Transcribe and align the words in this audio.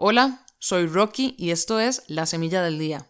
Hola, 0.00 0.44
soy 0.60 0.86
Rocky 0.86 1.34
y 1.36 1.50
esto 1.50 1.80
es 1.80 2.04
La 2.06 2.24
Semilla 2.24 2.62
del 2.62 2.78
Día. 2.78 3.06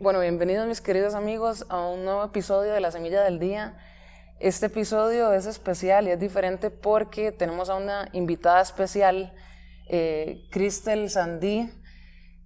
Bueno, 0.00 0.20
bienvenidos 0.20 0.68
mis 0.68 0.82
queridos 0.82 1.14
amigos 1.14 1.64
a 1.70 1.86
un 1.86 2.04
nuevo 2.04 2.22
episodio 2.22 2.74
de 2.74 2.80
La 2.82 2.92
Semilla 2.92 3.22
del 3.22 3.38
Día. 3.38 3.78
Este 4.38 4.66
episodio 4.66 5.32
es 5.32 5.46
especial 5.46 6.08
y 6.08 6.10
es 6.10 6.20
diferente 6.20 6.70
porque 6.70 7.32
tenemos 7.32 7.70
a 7.70 7.76
una 7.76 8.10
invitada 8.12 8.60
especial, 8.60 9.32
eh, 9.88 10.46
Cristel 10.50 11.08
Sandí. 11.08 11.70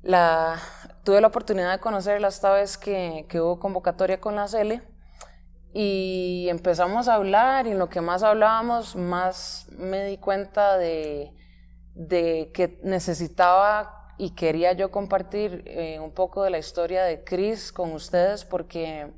La, 0.03 0.61
tuve 1.05 1.21
la 1.21 1.29
oportunidad 1.29 1.73
de 1.73 1.79
conocerla 1.79 2.29
esta 2.29 2.53
vez 2.53 2.79
que, 2.79 3.27
que 3.29 3.41
hubo 3.41 3.59
convocatoria 3.59 4.21
con 4.21 4.37
la 4.37 4.49
CELE 4.49 4.83
y 5.73 6.47
empezamos 6.49 7.09
a 7.09 7.15
hablar 7.15 7.67
y 7.67 7.71
en 7.71 7.79
lo 7.79 7.89
que 7.89 8.01
más 8.01 8.23
hablábamos, 8.23 8.95
más 8.95 9.67
me 9.71 10.05
di 10.05 10.19
cuenta 10.19 10.77
de, 10.77 11.33
de 11.95 12.51
que 12.53 12.79
necesitaba 12.83 14.15
y 14.19 14.31
quería 14.31 14.73
yo 14.75 14.91
compartir 14.91 15.63
eh, 15.67 15.99
un 15.99 16.13
poco 16.13 16.45
de 16.45 16.51
la 16.51 16.59
historia 16.59 17.05
de 17.05 17.25
Chris 17.25 17.73
con 17.73 17.93
ustedes 17.93 18.45
porque 18.45 19.11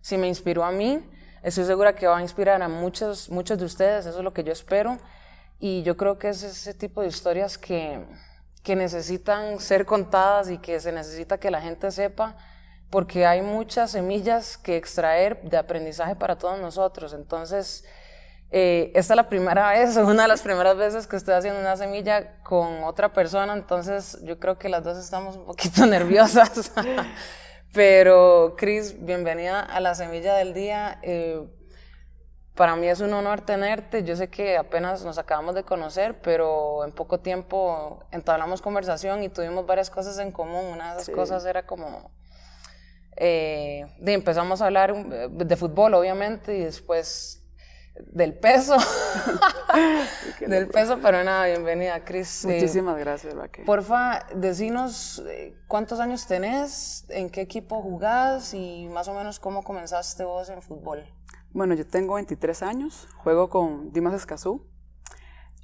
si 0.00 0.16
me 0.16 0.28
inspiró 0.28 0.64
a 0.64 0.70
mí, 0.70 1.04
estoy 1.42 1.64
segura 1.64 1.94
que 1.94 2.06
va 2.06 2.18
a 2.18 2.22
inspirar 2.22 2.62
a 2.62 2.68
muchos, 2.68 3.28
muchos 3.28 3.58
de 3.58 3.64
ustedes, 3.64 4.06
eso 4.06 4.18
es 4.18 4.24
lo 4.24 4.32
que 4.32 4.44
yo 4.44 4.52
espero. 4.52 4.98
Y 5.58 5.82
yo 5.82 5.96
creo 5.96 6.18
que 6.18 6.28
es 6.28 6.42
ese 6.42 6.74
tipo 6.74 7.00
de 7.00 7.08
historias 7.08 7.58
que, 7.58 8.04
que 8.66 8.74
necesitan 8.74 9.60
ser 9.60 9.86
contadas 9.86 10.50
y 10.50 10.58
que 10.58 10.80
se 10.80 10.90
necesita 10.90 11.38
que 11.38 11.52
la 11.52 11.60
gente 11.60 11.88
sepa 11.92 12.34
porque 12.90 13.24
hay 13.24 13.40
muchas 13.40 13.92
semillas 13.92 14.58
que 14.58 14.76
extraer 14.76 15.40
de 15.42 15.56
aprendizaje 15.56 16.16
para 16.16 16.36
todos 16.36 16.58
nosotros. 16.58 17.12
Entonces, 17.12 17.84
eh, 18.50 18.90
esta 18.96 19.14
es 19.14 19.16
la 19.16 19.28
primera 19.28 19.70
vez, 19.70 19.96
una 19.96 20.22
de 20.22 20.28
las 20.28 20.42
primeras 20.42 20.76
veces 20.76 21.06
que 21.06 21.14
estoy 21.14 21.34
haciendo 21.34 21.60
una 21.60 21.76
semilla 21.76 22.42
con 22.42 22.82
otra 22.82 23.12
persona, 23.12 23.52
entonces 23.52 24.18
yo 24.24 24.40
creo 24.40 24.58
que 24.58 24.68
las 24.68 24.82
dos 24.82 24.98
estamos 24.98 25.36
un 25.36 25.46
poquito 25.46 25.86
nerviosas. 25.96 26.72
Pero, 27.72 28.56
Cris, 28.58 28.96
bienvenida 28.98 29.60
a 29.60 29.78
la 29.78 29.94
semilla 29.94 30.34
del 30.34 30.54
día. 30.54 30.98
Eh, 31.02 31.40
para 32.56 32.74
mí 32.74 32.88
es 32.88 33.00
un 33.00 33.12
honor 33.12 33.42
tenerte. 33.42 34.02
Yo 34.02 34.16
sé 34.16 34.28
que 34.28 34.56
apenas 34.56 35.04
nos 35.04 35.18
acabamos 35.18 35.54
de 35.54 35.62
conocer, 35.62 36.20
pero 36.22 36.84
en 36.84 36.92
poco 36.92 37.20
tiempo 37.20 38.02
entablamos 38.10 38.62
conversación 38.62 39.22
y 39.22 39.28
tuvimos 39.28 39.66
varias 39.66 39.90
cosas 39.90 40.18
en 40.18 40.32
común. 40.32 40.64
Una 40.64 40.94
de 40.94 41.02
esas 41.02 41.14
cosas 41.14 41.44
era 41.44 41.66
como 41.66 42.10
eh, 43.16 43.86
de 43.98 44.12
empezamos 44.14 44.62
a 44.62 44.66
hablar 44.66 44.94
de 45.30 45.56
fútbol, 45.56 45.94
obviamente, 45.94 46.56
y 46.56 46.64
después 46.64 47.42
del 47.94 48.34
peso. 48.34 48.76
del 50.40 50.68
peso, 50.68 50.98
pero 51.02 51.22
nada, 51.24 51.46
bienvenida, 51.46 52.04
Cris. 52.04 52.44
Eh, 52.44 52.54
Muchísimas 52.54 52.98
gracias, 52.98 53.34
Raquel. 53.34 53.64
Porfa, 53.64 54.26
decinos 54.34 55.22
eh, 55.28 55.54
cuántos 55.68 56.00
años 56.00 56.26
tenés, 56.26 57.04
en 57.08 57.30
qué 57.30 57.42
equipo 57.42 57.82
jugás 57.82 58.54
y 58.54 58.88
más 58.88 59.08
o 59.08 59.14
menos 59.14 59.38
cómo 59.40 59.62
comenzaste 59.62 60.24
vos 60.24 60.48
en 60.48 60.62
fútbol. 60.62 61.04
Bueno, 61.56 61.72
yo 61.72 61.86
tengo 61.86 62.16
23 62.16 62.62
años, 62.62 63.08
juego 63.16 63.48
con 63.48 63.90
Dimas 63.90 64.12
Escazú. 64.12 64.60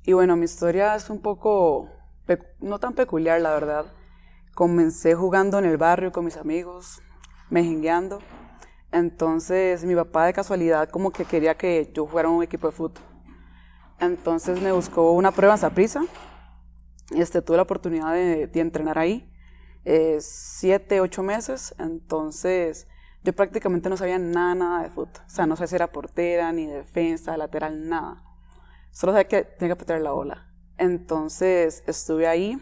Y 0.06 0.14
bueno, 0.14 0.36
mi 0.36 0.46
historia 0.46 0.94
es 0.94 1.10
un 1.10 1.20
poco, 1.20 1.90
no 2.60 2.78
tan 2.78 2.94
peculiar, 2.94 3.42
la 3.42 3.50
verdad. 3.52 3.84
Comencé 4.54 5.14
jugando 5.14 5.58
en 5.58 5.66
el 5.66 5.76
barrio 5.76 6.10
con 6.10 6.24
mis 6.24 6.38
amigos, 6.38 7.02
mejengueando 7.50 8.20
entonces 8.90 9.84
mi 9.84 9.94
papá 9.94 10.24
de 10.24 10.32
casualidad 10.32 10.88
como 10.88 11.10
que 11.10 11.26
quería 11.26 11.58
que 11.58 11.90
yo 11.92 12.06
fuera 12.06 12.30
un 12.30 12.42
equipo 12.42 12.68
de 12.68 12.72
fútbol. 12.72 13.02
Entonces 14.00 14.62
me 14.62 14.72
buscó 14.72 15.12
una 15.12 15.30
prueba 15.30 15.56
en 15.56 15.60
Saprissa. 15.60 16.06
Este, 17.10 17.42
tuve 17.42 17.58
la 17.58 17.64
oportunidad 17.64 18.14
de, 18.14 18.50
entrenar 18.54 18.98
ahí 18.98 19.30
eh, 19.84 20.16
siete, 20.22 21.02
ocho 21.02 21.22
meses. 21.22 21.74
Entonces 21.78 22.88
yo 23.24 23.32
prácticamente 23.32 23.88
no 23.88 23.96
sabía 23.96 24.18
nada, 24.18 24.54
nada 24.54 24.82
de 24.82 24.90
fútbol. 24.90 25.22
O 25.26 25.30
sea, 25.30 25.46
no 25.46 25.56
sabía 25.56 25.68
si 25.68 25.74
era 25.76 25.92
portera, 25.92 26.52
ni 26.52 26.66
defensa, 26.66 27.36
lateral, 27.36 27.88
nada. 27.88 28.22
Solo 28.90 29.12
sabía 29.12 29.28
que 29.28 29.44
tenía 29.44 29.74
que 29.74 29.78
patear 29.78 30.00
la 30.00 30.12
bola. 30.12 30.48
Entonces 30.76 31.84
estuve 31.86 32.26
ahí 32.26 32.58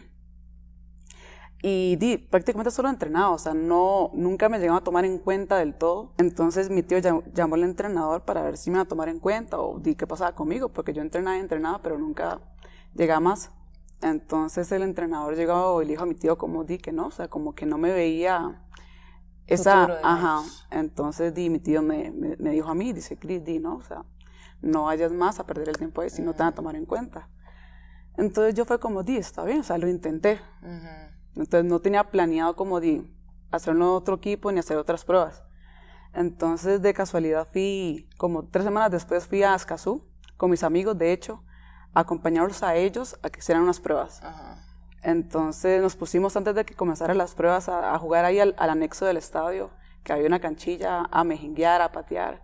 y 1.63 1.95
di, 1.97 2.17
prácticamente 2.17 2.71
solo 2.71 2.89
entrenaba, 2.89 3.29
o 3.29 3.37
sea, 3.37 3.53
no, 3.53 4.09
nunca 4.15 4.49
me 4.49 4.57
llegaba 4.57 4.79
a 4.79 4.83
tomar 4.83 5.05
en 5.05 5.19
cuenta 5.19 5.57
del 5.57 5.75
todo. 5.75 6.13
Entonces 6.17 6.69
mi 6.71 6.81
tío 6.81 6.97
llamó, 6.97 7.55
al 7.55 7.63
entrenador 7.63 8.25
para 8.25 8.41
ver 8.41 8.57
si 8.57 8.71
me 8.71 8.77
iba 8.77 8.83
a 8.83 8.87
tomar 8.87 9.09
en 9.09 9.19
cuenta 9.19 9.59
o 9.59 9.79
di 9.79 9.95
qué 9.95 10.07
pasaba 10.07 10.33
conmigo, 10.33 10.69
porque 10.69 10.93
yo 10.93 11.03
entrenaba 11.03 11.37
y 11.37 11.39
entrenaba, 11.39 11.81
pero 11.83 11.99
nunca 11.99 12.39
llegaba 12.95 13.19
más. 13.19 13.51
Entonces 14.01 14.71
el 14.71 14.81
entrenador 14.81 15.35
llegó 15.35 15.81
y 15.83 15.85
le 15.85 15.91
dijo 15.91 16.03
a 16.03 16.07
mi 16.07 16.15
tío 16.15 16.35
como 16.37 16.63
di 16.63 16.79
que 16.79 16.91
no, 16.91 17.07
o 17.07 17.11
sea, 17.11 17.27
como 17.27 17.53
que 17.53 17.67
no 17.67 17.77
me 17.77 17.91
veía 17.91 18.63
esa, 19.47 19.83
ajá. 20.03 20.43
Entonces 20.69 21.33
di, 21.33 21.49
mi 21.49 21.59
tío 21.59 21.81
me, 21.81 22.11
me, 22.11 22.51
dijo 22.51 22.69
a 22.69 22.75
mí, 22.75 22.93
dice, 22.93 23.17
Cris, 23.17 23.43
di, 23.43 23.59
no, 23.59 23.77
o 23.77 23.81
sea, 23.81 24.05
no 24.61 24.83
vayas 24.83 25.11
más 25.11 25.39
a 25.39 25.45
perder 25.45 25.69
el 25.69 25.77
tiempo 25.77 26.01
ahí 26.01 26.09
si 26.09 26.21
no 26.21 26.33
te 26.33 26.39
van 26.39 26.49
a 26.49 26.55
tomar 26.55 26.75
en 26.75 26.85
cuenta. 26.85 27.29
Entonces 28.17 28.53
yo 28.53 28.65
fue 28.65 28.79
como, 28.79 29.03
di, 29.03 29.17
está 29.17 29.43
bien, 29.43 29.61
o 29.61 29.63
sea, 29.63 29.77
lo 29.77 29.87
intenté. 29.87 30.39
Entonces 31.35 31.65
no 31.65 31.79
tenía 31.79 32.09
planeado 32.11 32.55
como 32.55 32.79
de 32.79 33.03
hacer 33.51 33.75
otro 33.75 34.15
equipo 34.15 34.51
ni 34.51 34.59
hacer 34.59 34.77
otras 34.77 35.05
pruebas. 35.05 35.43
Entonces 36.13 36.81
de 36.81 36.93
casualidad 36.93 37.47
fui, 37.51 38.09
como 38.17 38.47
tres 38.47 38.65
semanas 38.65 38.91
después 38.91 39.27
fui 39.27 39.43
a 39.43 39.55
Escazú 39.55 40.01
con 40.37 40.49
mis 40.49 40.63
amigos, 40.63 40.97
de 40.97 41.13
hecho, 41.13 41.43
a 41.93 42.01
acompañarlos 42.01 42.63
a 42.63 42.75
ellos 42.75 43.17
a 43.21 43.29
que 43.29 43.39
hicieran 43.39 43.63
unas 43.63 43.79
pruebas. 43.79 44.21
Entonces 45.03 45.81
nos 45.81 45.95
pusimos 45.95 46.35
antes 46.37 46.53
de 46.53 46.63
que 46.63 46.75
comenzaran 46.75 47.17
las 47.17 47.33
pruebas 47.33 47.69
a, 47.69 47.97
jugar 47.97 48.25
ahí 48.25 48.39
al, 48.39 48.55
anexo 48.57 49.05
del 49.05 49.17
estadio, 49.17 49.71
que 50.03 50.13
había 50.13 50.27
una 50.27 50.39
canchilla, 50.39 51.07
a 51.11 51.23
mejinguear, 51.23 51.81
a 51.81 51.91
patear. 51.91 52.43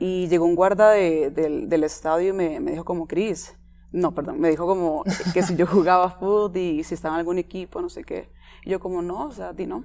Y 0.00 0.28
llegó 0.28 0.44
un 0.44 0.56
guarda 0.56 0.90
del, 0.90 1.84
estadio 1.84 2.30
y 2.30 2.32
me, 2.32 2.70
dijo 2.72 2.84
como, 2.84 3.06
Cris, 3.06 3.56
no, 3.92 4.14
perdón, 4.14 4.40
me 4.40 4.50
dijo 4.50 4.66
como 4.66 5.04
que 5.32 5.42
si 5.42 5.56
yo 5.56 5.66
jugaba 5.66 6.10
fútbol 6.10 6.56
y 6.56 6.82
si 6.84 6.94
estaba 6.94 7.14
en 7.14 7.20
algún 7.20 7.38
equipo, 7.38 7.80
no 7.80 7.88
sé 7.88 8.04
qué. 8.04 8.28
Y 8.64 8.70
yo 8.70 8.80
como, 8.80 9.00
no, 9.00 9.26
o 9.26 9.32
sea, 9.32 9.52
di 9.52 9.66
no. 9.66 9.84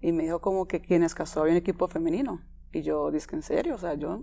Y 0.00 0.12
me 0.12 0.22
dijo 0.22 0.40
como 0.40 0.66
que 0.66 0.80
quienes 0.80 1.14
casó 1.14 1.40
había 1.40 1.52
un 1.52 1.58
equipo 1.58 1.88
femenino. 1.88 2.42
Y 2.72 2.82
yo, 2.82 3.10
dije, 3.10 3.26
¿en 3.32 3.42
serio? 3.42 3.74
O 3.74 3.78
sea, 3.78 3.94
yo, 3.94 4.22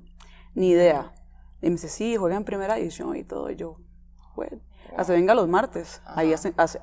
ni 0.55 0.69
idea. 0.69 1.13
Y 1.61 1.65
me 1.65 1.71
dice, 1.71 1.89
sí, 1.89 2.15
juega 2.15 2.37
en 2.37 2.45
primera 2.45 2.77
edición 2.77 3.15
y 3.15 3.23
todo. 3.23 3.49
Y 3.51 3.55
yo, 3.55 3.77
juega. 4.41 4.57
Hace 4.97 5.13
venga 5.13 5.33
los 5.33 5.47
martes, 5.47 6.01
ahí, 6.05 6.33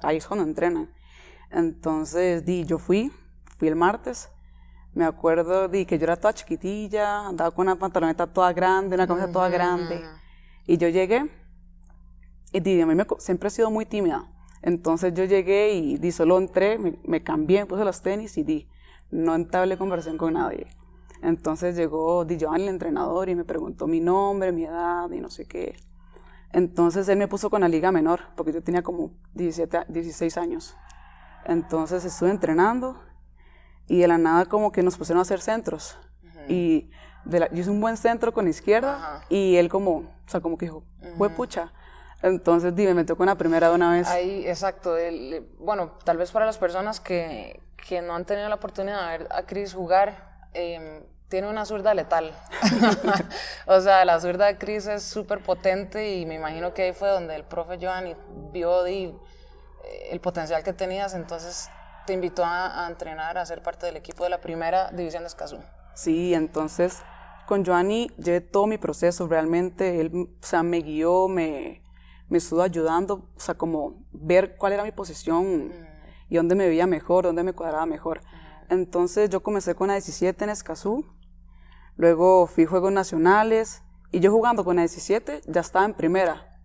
ahí 0.02 0.16
es 0.16 0.26
cuando 0.26 0.44
entrenan. 0.44 0.91
Entonces, 1.50 2.44
di, 2.44 2.64
yo 2.64 2.78
fui, 2.78 3.12
fui 3.58 3.69
el 3.69 3.76
martes. 3.76 4.30
Me 4.94 5.04
acuerdo 5.04 5.68
di, 5.68 5.84
que 5.84 5.98
yo 5.98 6.04
era 6.04 6.16
toda 6.16 6.32
chiquitilla, 6.32 7.26
andaba 7.26 7.50
con 7.50 7.66
una 7.66 7.76
pantaloneta 7.76 8.26
toda 8.26 8.52
grande, 8.52 8.94
una 8.94 9.06
camisa 9.06 9.30
toda 9.30 9.48
grande. 9.48 10.02
Y 10.66 10.76
yo 10.78 10.88
llegué 10.88 11.30
y 12.52 12.80
a 12.80 12.86
mí 12.86 13.02
siempre 13.18 13.48
he 13.48 13.50
sido 13.50 13.70
muy 13.70 13.84
tímida. 13.84 14.26
Entonces 14.62 15.14
yo 15.14 15.24
llegué 15.24 15.72
y 15.72 15.98
di, 15.98 16.10
solo 16.10 16.38
entré, 16.38 16.78
me, 16.78 17.22
cambié, 17.22 17.60
me 17.60 17.66
puse 17.66 17.84
los 17.84 18.00
tenis 18.02 18.36
y 18.38 18.42
di, 18.42 18.68
no 19.10 19.34
entablé 19.34 19.76
conversación 19.76 20.18
con 20.18 20.34
nadie. 20.34 20.66
Entonces 21.22 21.76
llegó 21.76 22.24
Di 22.24 22.36
Giovanni, 22.36 22.64
el 22.64 22.70
entrenador, 22.70 23.28
y 23.28 23.34
me 23.34 23.44
preguntó 23.44 23.86
mi 23.86 24.00
nombre, 24.00 24.52
mi 24.52 24.64
edad 24.64 25.10
y 25.10 25.20
no 25.20 25.30
sé 25.30 25.47
qué. 25.47 25.76
Entonces 26.53 27.09
él 27.09 27.19
me 27.19 27.28
puso 27.28 27.50
con 27.50 27.60
la 27.60 27.69
liga 27.69 27.92
menor, 27.92 28.20
porque 28.36 28.53
yo 28.53 28.62
tenía 28.62 28.82
como 28.82 29.10
17, 29.34 29.86
16 29.88 30.38
años. 30.38 30.76
Entonces 31.44 32.04
estuve 32.04 32.31
entrenando 32.31 33.03
y 33.86 34.00
de 34.00 34.09
la 34.09 34.19
nada 34.19 34.47
como 34.47 34.72
que 34.72 34.82
nos 34.82 34.97
pusieron 34.97 35.19
a 35.19 35.22
hacer 35.22 35.41
centros. 35.41 35.98
Y 36.48 36.91
de 37.24 37.48
yo 37.53 37.60
hice 37.60 37.71
un 37.71 37.80
buen 37.80 37.97
centro 37.97 38.33
con 38.33 38.45
la 38.45 38.50
izquierda 38.50 39.22
y 39.28 39.56
él 39.56 39.68
como, 39.68 39.97
o 39.97 40.04
sea, 40.27 40.41
como 40.41 40.56
que 40.56 40.66
dijo, 40.66 40.84
fue 41.16 41.28
pucha 41.30 41.72
entonces, 42.22 42.74
dime, 42.74 42.95
me 42.95 43.04
tocó 43.04 43.22
una 43.22 43.36
primera 43.36 43.68
de 43.68 43.74
una 43.74 43.92
vez. 43.92 44.09
Ahí, 44.09 44.47
exacto. 44.47 44.97
bueno, 45.59 45.92
tal 46.04 46.16
vez 46.16 46.33
para 46.33 46.47
las 46.47 46.59
personas 46.59 46.98
que, 47.00 47.60
que, 47.89 48.03
no 48.03 48.15
han 48.15 48.24
tenido 48.24 48.48
la 48.48 48.56
oportunidad 48.56 49.10
de 49.10 49.18
ver 49.18 49.28
a 49.30 49.45
Chris 49.45 49.72
jugar, 49.72 50.48
em, 50.53 51.04
tiene 51.28 51.48
una 51.48 51.65
zurda 51.65 51.95
letal. 51.95 52.33
o 53.66 53.80
sea, 53.80 54.04
la 54.04 54.21
zurda 54.21 54.47
de 54.47 54.59
Chris 54.59 54.86
es 54.86 55.03
súper 55.03 55.42
potente 55.42 56.16
y 56.16 56.27
me 56.27 56.34
imagino 56.34 56.75
que 56.75 56.83
ahí 56.83 56.92
fue 56.92 57.09
donde 57.09 57.34
el 57.36 57.45
profe 57.45 57.78
Giovanni 57.78 58.15
vio 58.53 58.86
eh, 58.86 59.15
el 60.10 60.21
potencial 60.21 60.63
que 60.63 60.72
tenías, 60.72 61.15
entonces 61.15 61.71
te 62.07 62.13
invitó 62.13 62.45
a, 62.45 62.84
a, 62.84 62.89
entrenar, 62.89 63.36
a 63.39 63.45
ser 63.45 63.63
parte 63.63 63.86
del 63.86 63.97
equipo 63.97 64.25
de 64.25 64.30
la 64.30 64.41
primera 64.41 64.91
división 64.91 65.22
de 65.22 65.28
Escazú. 65.28 65.59
Sí, 65.95 66.33
entonces 66.34 67.03
con 67.47 67.65
Giovanni 67.65 68.10
llevé 68.19 68.41
todo 68.41 68.66
mi 68.66 68.78
proceso, 68.78 69.27
realmente 69.27 70.01
él 70.01 70.10
o 70.15 70.47
sea, 70.47 70.63
me 70.63 70.81
guió, 70.81 71.28
me 71.28 71.83
me 72.28 72.39
estuvo 72.39 72.63
ayudando, 72.63 73.31
o 73.36 73.41
sea, 73.41 73.54
como 73.54 74.04
ver 74.13 74.57
cuál 74.57 74.74
era 74.74 74.84
mi 74.84 74.92
posición 74.92 75.72
y 76.28 76.36
dónde 76.36 76.54
me 76.54 76.69
veía 76.69 76.86
mejor, 76.86 77.24
dónde 77.24 77.42
me 77.42 77.54
cuadraba 77.54 77.86
mejor. 77.86 78.21
Entonces 78.69 79.31
yo 79.31 79.42
comencé 79.42 79.74
con 79.74 79.89
la 79.89 79.95
17 79.95 80.45
en 80.45 80.51
Escazú, 80.51 81.07
luego 81.98 82.47
fui 82.47 82.65
Juegos 82.65 82.92
Nacionales 82.92 83.83
y 84.10 84.21
yo 84.21 84.33
jugando 84.33 84.65
con 84.65 84.77
la 84.77 84.83
17 84.83 85.42
ya 85.47 85.60
estaba 85.60 85.84
en 85.84 85.92
primera, 85.92 86.59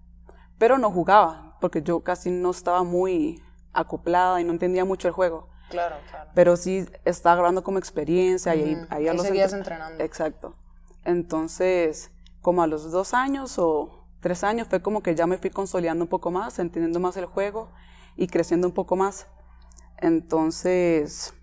pero 0.58 0.78
no 0.78 0.90
jugaba 0.90 1.58
porque 1.60 1.82
yo 1.82 2.00
casi 2.02 2.32
no 2.32 2.52
estaba 2.52 2.84
muy 2.84 3.44
acoplada 3.74 4.40
y 4.40 4.46
no 4.46 4.54
entendía 4.54 4.86
mucho 4.86 5.10
el 5.10 5.14
juego. 5.14 5.48
Claro, 5.70 5.96
claro. 6.10 6.30
Pero 6.36 6.56
sí 6.56 6.86
estaba 7.04 7.36
grabando 7.36 7.64
como 7.64 7.80
experiencia 7.80 8.56
y 8.56 8.64
ahí, 8.64 8.88
ahí, 8.90 9.08
ahí 9.08 9.18
los 9.18 9.26
seguías 9.26 9.54
entrenando. 9.54 10.02
Exacto. 10.04 10.56
Entonces, 11.04 12.12
como 12.42 12.62
a 12.62 12.68
los 12.68 12.92
dos 12.92 13.14
años 13.14 13.58
o 13.58 14.06
tres 14.20 14.44
años 14.44 14.68
fue 14.68 14.82
como 14.82 15.02
que 15.02 15.16
ya 15.16 15.26
me 15.26 15.38
fui 15.38 15.50
consolidando 15.50 16.04
un 16.04 16.10
poco 16.10 16.32
más, 16.32 16.60
entendiendo 16.60 17.00
más 17.00 17.18
el 17.18 17.26
juego 17.26 17.72
y 18.16 18.28
creciendo 18.28 18.68
un 18.68 18.74
poco 18.74 18.96
más. 18.96 19.28
Entonces, 19.98 21.34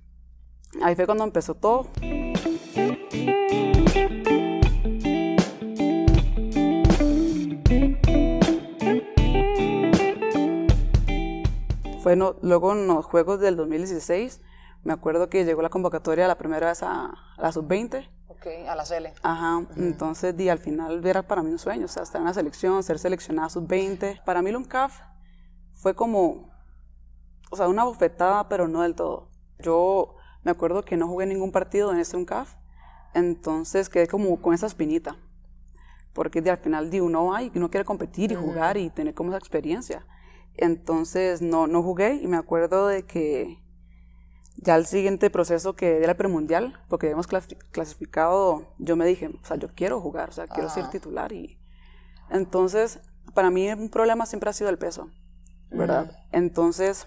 ahí 0.82 0.94
fue 0.94 1.06
cuando 1.06 1.24
empezó 1.24 1.54
todo. 1.54 1.88
Fue 12.02 12.16
no- 12.16 12.36
luego 12.42 12.72
en 12.72 12.86
los 12.86 13.04
Juegos 13.06 13.40
del 13.40 13.56
2016, 13.56 14.40
me 14.84 14.92
acuerdo 14.92 15.28
que 15.28 15.44
llegó 15.44 15.62
la 15.62 15.68
convocatoria 15.68 16.26
la 16.26 16.38
primera 16.38 16.68
vez 16.68 16.82
a, 16.82 17.06
a 17.06 17.42
la 17.42 17.52
sub-20. 17.52 18.08
Ok, 18.28 18.46
a 18.68 18.74
la 18.74 18.86
Cele. 18.86 19.12
Ajá, 19.22 19.66
entonces 19.76 20.34
di, 20.36 20.48
al 20.48 20.58
final 20.58 21.04
era 21.04 21.22
para 21.22 21.42
mí 21.42 21.50
un 21.50 21.58
sueño, 21.58 21.84
o 21.84 21.88
sea, 21.88 22.02
estar 22.02 22.20
en 22.20 22.26
la 22.26 22.32
selección, 22.34 22.82
ser 22.82 22.98
seleccionada 22.98 23.50
sub-20. 23.50 24.24
Para 24.24 24.40
mí 24.40 24.48
el 24.50 24.56
UNCAF 24.56 24.98
fue 25.74 25.94
como, 25.94 26.50
o 27.50 27.56
sea, 27.56 27.68
una 27.68 27.84
bofetada, 27.84 28.48
pero 28.48 28.66
no 28.68 28.80
del 28.82 28.94
todo. 28.94 29.28
Yo 29.58 30.14
me 30.42 30.50
acuerdo 30.52 30.82
que 30.82 30.96
no 30.96 31.06
jugué 31.06 31.26
ningún 31.26 31.52
partido 31.52 31.92
en 31.92 31.98
ese 31.98 32.16
UNCAF, 32.16 32.54
entonces 33.12 33.90
quedé 33.90 34.06
como 34.06 34.40
con 34.40 34.54
esa 34.54 34.66
espinita, 34.66 35.16
porque 36.14 36.40
di, 36.40 36.48
al 36.48 36.56
final 36.58 36.90
di, 36.90 37.00
uno 37.00 37.26
va 37.26 37.42
y 37.42 37.52
uno 37.54 37.68
quiere 37.70 37.84
competir 37.84 38.32
y 38.32 38.36
jugar 38.36 38.78
y 38.78 38.88
tener 38.88 39.12
como 39.14 39.30
esa 39.30 39.38
experiencia. 39.38 40.06
Entonces 40.60 41.40
no, 41.42 41.66
no 41.66 41.82
jugué 41.82 42.14
y 42.14 42.26
me 42.26 42.36
acuerdo 42.36 42.86
de 42.86 43.04
que 43.04 43.58
ya 44.56 44.76
el 44.76 44.84
siguiente 44.84 45.30
proceso 45.30 45.74
que 45.74 45.98
era 45.98 46.12
el 46.12 46.16
premundial, 46.16 46.78
porque 46.88 47.06
habíamos 47.06 47.28
clasi- 47.28 47.56
clasificado, 47.70 48.74
yo 48.78 48.94
me 48.94 49.06
dije, 49.06 49.28
o 49.28 49.44
sea, 49.44 49.56
yo 49.56 49.68
quiero 49.74 50.00
jugar, 50.00 50.28
o 50.28 50.32
sea, 50.32 50.46
quiero 50.46 50.68
ser 50.68 50.90
titular. 50.90 51.32
Y 51.32 51.58
entonces, 52.30 53.00
para 53.34 53.50
mí 53.50 53.70
un 53.72 53.88
problema 53.88 54.26
siempre 54.26 54.50
ha 54.50 54.52
sido 54.52 54.68
el 54.68 54.76
peso, 54.76 55.08
¿verdad? 55.70 56.10
Entonces, 56.32 57.06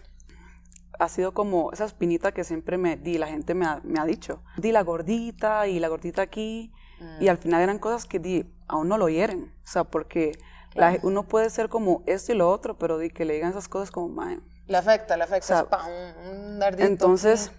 ha 0.99 1.09
sido 1.09 1.33
como 1.33 1.71
esa 1.73 1.85
espinita 1.85 2.31
que 2.31 2.43
siempre 2.43 2.77
me 2.77 2.97
di, 2.97 3.17
la 3.19 3.27
gente 3.27 3.53
me 3.53 3.65
ha, 3.65 3.81
me 3.83 3.99
ha 3.99 4.05
dicho, 4.05 4.41
di 4.57 4.71
la 4.71 4.81
gordita 4.81 5.67
y 5.67 5.79
la 5.79 5.89
gordita 5.89 6.21
aquí, 6.23 6.71
y 7.19 7.27
al 7.27 7.37
final 7.37 7.61
eran 7.61 7.79
cosas 7.79 8.05
que 8.05 8.17
di, 8.19 8.45
aún 8.67 8.87
no 8.87 8.97
lo 8.97 9.09
hieren, 9.09 9.53
o 9.63 9.67
sea, 9.67 9.83
porque 9.83 10.31
la- 10.75 10.99
uno 11.03 11.27
puede 11.27 11.49
ser 11.49 11.69
como 11.69 12.03
esto 12.05 12.31
y 12.33 12.35
lo 12.35 12.49
otro, 12.49 12.77
pero 12.77 12.97
di 12.97 13.09
que 13.09 13.25
le 13.25 13.33
digan 13.35 13.51
esas 13.51 13.67
cosas 13.67 13.91
como, 13.91 14.09
"Mae, 14.09 14.39
Le 14.67 14.77
afecta, 14.77 15.17
le 15.17 15.23
afecta. 15.23 15.45
O 15.45 15.47
sea, 15.47 15.59
es 15.61 15.65
pa, 15.65 15.85
un, 15.85 16.79
entonces, 16.79 17.51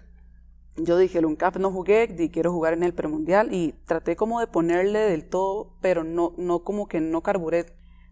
yo 0.75 0.97
dije, 0.97 1.19
el 1.19 1.25
UNCAP 1.25 1.57
no 1.57 1.71
jugué, 1.71 2.07
di, 2.07 2.29
quiero 2.29 2.51
jugar 2.51 2.73
en 2.73 2.83
el 2.83 2.93
premundial 2.93 3.53
y 3.53 3.73
traté 3.85 4.15
como 4.15 4.39
de 4.39 4.47
ponerle 4.47 4.99
del 4.99 5.29
todo, 5.29 5.77
pero 5.81 6.03
no, 6.03 6.33
no 6.37 6.63
como 6.63 6.87
que 6.87 6.99
no 7.01 7.21
carburé. 7.21 7.65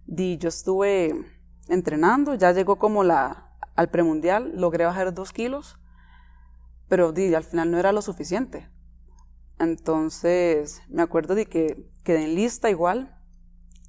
Di, 0.05 0.37
yo 0.37 0.49
estuve 0.49 1.13
entrenando, 1.69 2.35
ya 2.35 2.51
llegó 2.51 2.77
como 2.77 3.03
la, 3.03 3.51
al 3.75 3.89
premundial, 3.89 4.53
logré 4.55 4.85
bajar 4.85 5.13
dos 5.13 5.33
kilos, 5.33 5.77
pero 6.87 7.11
di, 7.11 7.33
al 7.33 7.43
final 7.43 7.71
no 7.71 7.79
era 7.79 7.91
lo 7.91 8.01
suficiente. 8.01 8.69
Entonces, 9.59 10.81
me 10.89 11.01
acuerdo 11.01 11.35
de 11.35 11.45
que 11.45 11.89
quedé 12.03 12.23
en 12.25 12.35
lista 12.35 12.69
igual 12.69 13.17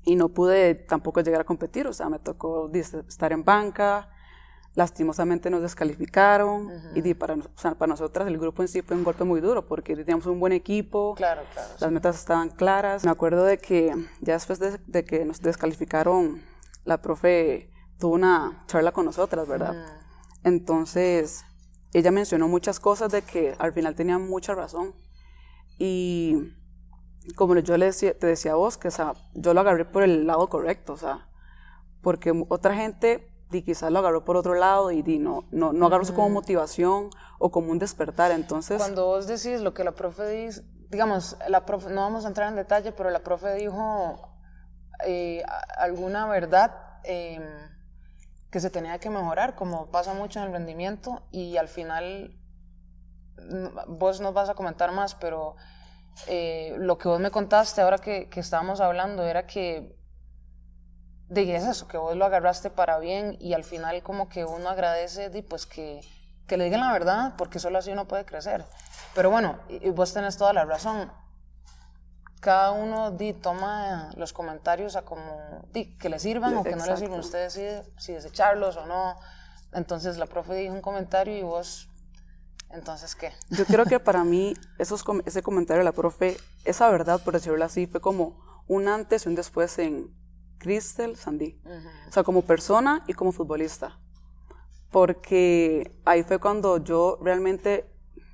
y 0.04 0.16
no 0.16 0.28
pude 0.28 0.74
tampoco 0.74 1.20
llegar 1.20 1.40
a 1.40 1.44
competir, 1.44 1.86
o 1.86 1.92
sea, 1.92 2.08
me 2.08 2.18
tocó 2.18 2.70
estar 2.72 3.32
en 3.32 3.44
banca, 3.44 4.10
lastimosamente 4.74 5.50
nos 5.50 5.62
descalificaron 5.62 6.68
y 6.96 7.00
di, 7.00 7.14
para, 7.14 7.36
nos- 7.36 7.46
o 7.46 7.50
sea, 7.58 7.74
para 7.74 7.88
nosotras 7.90 8.26
el 8.26 8.38
grupo 8.38 8.60
en 8.62 8.68
sí 8.68 8.82
fue 8.82 8.96
un 8.96 9.04
golpe 9.04 9.22
muy 9.24 9.40
duro 9.40 9.66
porque 9.66 9.94
teníamos 9.96 10.26
un 10.26 10.40
buen 10.40 10.52
equipo, 10.52 11.14
Claro, 11.14 11.42
claro. 11.52 11.68
las 11.80 11.90
metas 11.92 12.16
estaban 12.16 12.50
claras. 12.50 13.04
Me 13.04 13.10
acuerdo 13.10 13.44
de 13.44 13.58
que 13.58 13.94
ya 14.20 14.32
después 14.34 14.58
de, 14.58 14.78
de 14.86 15.04
que 15.04 15.24
nos 15.24 15.40
descalificaron, 15.40 16.42
la 16.84 17.00
profe 17.00 17.70
tuvo 17.98 18.14
una 18.14 18.64
charla 18.66 18.90
con 18.92 19.04
nosotras, 19.06 19.46
¿verdad? 19.48 19.74
Entonces, 20.42 21.44
ella 21.92 22.10
mencionó 22.10 22.48
muchas 22.48 22.80
cosas 22.80 23.10
de 23.12 23.22
que 23.22 23.54
al 23.58 23.72
final 23.72 23.94
tenía 23.94 24.18
mucha 24.18 24.54
razón. 24.54 24.92
Y 25.78 26.52
como 27.36 27.56
yo 27.56 27.76
le 27.76 27.86
decía, 27.86 28.18
te 28.18 28.26
decía 28.26 28.52
a 28.52 28.56
vos, 28.56 28.76
que 28.76 28.88
o 28.88 28.90
sea, 28.90 29.14
yo 29.34 29.54
lo 29.54 29.60
agarré 29.60 29.84
por 29.84 30.02
el 30.02 30.26
lado 30.26 30.48
correcto, 30.48 30.92
o 30.92 30.96
sea, 30.96 31.28
porque 32.02 32.32
otra 32.48 32.74
gente 32.74 33.30
di, 33.50 33.62
quizás 33.62 33.90
lo 33.90 33.98
agarró 33.98 34.24
por 34.24 34.36
otro 34.36 34.54
lado 34.54 34.90
y 34.90 35.02
di, 35.02 35.18
no, 35.18 35.44
no, 35.50 35.72
no 35.72 35.86
agarró 35.86 36.02
eso 36.02 36.14
como 36.14 36.28
motivación 36.30 37.10
o 37.38 37.50
como 37.50 37.72
un 37.72 37.78
despertar. 37.78 38.30
Entonces, 38.30 38.78
Cuando 38.78 39.06
vos 39.06 39.26
decís 39.26 39.60
lo 39.60 39.74
que 39.74 39.84
la 39.84 39.92
profe 39.92 40.28
dice, 40.28 40.62
digamos, 40.90 41.36
la 41.48 41.64
profe, 41.64 41.90
no 41.90 42.02
vamos 42.02 42.24
a 42.24 42.28
entrar 42.28 42.48
en 42.48 42.56
detalle, 42.56 42.92
pero 42.92 43.10
la 43.10 43.22
profe 43.22 43.54
dijo 43.54 44.36
eh, 45.06 45.42
alguna 45.76 46.26
verdad 46.26 47.00
eh, 47.04 47.40
que 48.50 48.60
se 48.60 48.70
tenía 48.70 48.98
que 48.98 49.10
mejorar, 49.10 49.54
como 49.54 49.90
pasa 49.90 50.14
mucho 50.14 50.40
en 50.40 50.46
el 50.46 50.52
rendimiento, 50.52 51.22
y 51.30 51.56
al 51.56 51.68
final 51.68 52.38
vos 53.88 54.20
nos 54.20 54.32
vas 54.32 54.48
a 54.48 54.54
comentar 54.54 54.92
más, 54.92 55.14
pero 55.14 55.56
eh, 56.26 56.74
lo 56.78 56.98
que 56.98 57.08
vos 57.08 57.20
me 57.20 57.30
contaste 57.30 57.80
ahora 57.80 57.98
que, 57.98 58.28
que 58.28 58.40
estábamos 58.40 58.80
hablando 58.80 59.24
era 59.24 59.46
que 59.46 59.96
de 61.28 61.56
es 61.56 61.64
eso, 61.64 61.88
que 61.88 61.96
vos 61.96 62.16
lo 62.16 62.24
agarraste 62.24 62.70
para 62.70 62.98
bien 62.98 63.36
y 63.40 63.54
al 63.54 63.64
final 63.64 64.02
como 64.02 64.28
que 64.28 64.44
uno 64.44 64.68
agradece 64.68 65.30
di, 65.30 65.42
pues 65.42 65.66
que, 65.66 66.00
que 66.46 66.56
le 66.56 66.64
digan 66.64 66.80
la 66.80 66.92
verdad 66.92 67.34
porque 67.36 67.58
solo 67.58 67.78
así 67.78 67.90
uno 67.90 68.06
puede 68.06 68.24
crecer. 68.24 68.64
Pero 69.14 69.30
bueno, 69.30 69.58
y, 69.68 69.86
y 69.86 69.90
vos 69.90 70.12
tenés 70.12 70.36
toda 70.36 70.52
la 70.52 70.64
razón. 70.64 71.10
Cada 72.40 72.72
uno 72.72 73.10
di, 73.10 73.32
toma 73.32 74.10
los 74.16 74.32
comentarios 74.32 74.96
a 74.96 75.02
como 75.02 75.66
di, 75.72 75.96
que 75.96 76.08
le 76.08 76.18
sirvan 76.18 76.56
o 76.56 76.62
que 76.62 76.76
no 76.76 76.84
le 76.84 76.96
sirvan. 76.96 77.20
Usted 77.20 77.44
decide 77.44 77.84
si 77.96 78.12
desecharlos 78.12 78.76
o 78.76 78.86
no. 78.86 79.16
Entonces 79.72 80.18
la 80.18 80.26
profe 80.26 80.54
dijo 80.54 80.74
un 80.74 80.82
comentario 80.82 81.36
y 81.36 81.42
vos, 81.42 81.88
entonces 82.74 83.14
qué. 83.14 83.32
Yo 83.50 83.64
creo 83.64 83.84
que 83.84 84.00
para 84.00 84.24
mí 84.24 84.54
esos, 84.78 85.04
ese 85.24 85.42
comentario 85.42 85.80
de 85.80 85.84
la 85.84 85.92
profe, 85.92 86.36
esa 86.64 86.90
verdad, 86.90 87.22
por 87.22 87.34
decirlo 87.34 87.64
así, 87.64 87.86
fue 87.86 88.00
como 88.00 88.42
un 88.66 88.88
antes 88.88 89.26
y 89.26 89.28
un 89.28 89.34
después 89.34 89.78
en 89.78 90.14
Crystal 90.58 91.16
Sandy. 91.16 91.60
O 92.08 92.12
sea, 92.12 92.22
como 92.22 92.42
persona 92.42 93.04
y 93.06 93.12
como 93.12 93.32
futbolista. 93.32 94.00
Porque 94.90 95.94
ahí 96.04 96.22
fue 96.22 96.38
cuando 96.38 96.78
yo 96.78 97.18
realmente, 97.20 97.90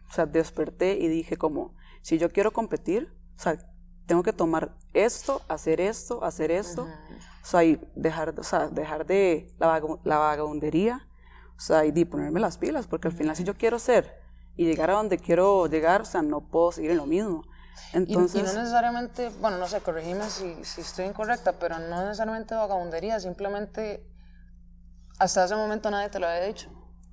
o 0.09 0.12
sea, 0.12 0.26
desperté 0.26 0.99
y 0.99 1.09
dije 1.09 1.37
como, 1.37 1.75
si 2.02 2.18
yo 2.18 2.30
quiero 2.30 2.52
competir, 2.52 3.12
o 3.37 3.42
sea, 3.42 3.59
tengo 4.06 4.23
que 4.23 4.32
tomar 4.32 4.76
esto, 4.92 5.40
hacer 5.49 5.80
esto, 5.80 6.23
hacer 6.25 6.50
esto, 6.50 6.82
o 6.82 7.47
sea, 7.47 7.64
y 7.64 7.80
dejar, 7.94 8.38
o 8.38 8.42
sea, 8.42 8.68
dejar 8.68 9.06
de 9.06 9.54
la, 9.59 9.80
vagabundería, 10.04 11.09
o 11.56 11.61
sea, 11.61 11.85
y 11.85 11.92
de 11.92 12.06
ponerme 12.06 12.40
las 12.40 12.59
pilas, 12.59 12.87
porque 12.87 13.09
al 13.09 13.14
final 13.14 13.37
si 13.37 13.44
yo 13.44 13.54
quiero 13.54 13.78
ser 13.78 14.19
y 14.57 14.66
llegar 14.66 14.90
a 14.90 14.95
donde 14.95 15.19
quiero 15.19 15.66
llegar, 15.66 16.02
o 16.02 16.04
sea, 16.04 16.23
no 16.23 16.40
puedo 16.40 16.73
seguir 16.73 16.90
en 16.92 16.99
lo 16.99 17.07
mismo. 17.07 17.45
Y- 17.92 17.97
Entonces, 17.97 18.40
y, 18.40 18.45
no 18.45 18.52
necesariamente, 18.52 19.30
bueno, 19.40 19.59
no 19.59 19.66
sé, 19.66 19.80
corregime 19.80 20.28
si, 20.28 20.64
si 20.64 20.80
estoy 20.83 21.07
incorrecta, 21.07 21.52
pero 21.59 21.78
no 21.78 22.04
necesariamente 22.04 22.54
vagabundería, 22.54 23.19
simplemente 23.21 24.07
hasta 25.19 25.45
ese 25.45 25.54
momento 25.57 25.90
nadie 25.90 26.09
te 26.09 26.19
lo 26.19 26.26
había 26.26 26.42
dicho 26.45 26.71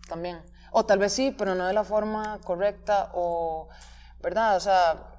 también. 0.08 0.39
O 0.72 0.86
tal 0.86 1.00
vez 1.00 1.13
sí, 1.13 1.32
pero 1.38 1.56
no 1.56 1.65
de 1.67 1.74
la 1.74 1.84
forma 1.84 2.39
correcta 2.44 3.12
o, 3.13 3.67
¿verdad? 4.22 4.58
O 4.58 4.60
sea, 4.60 5.13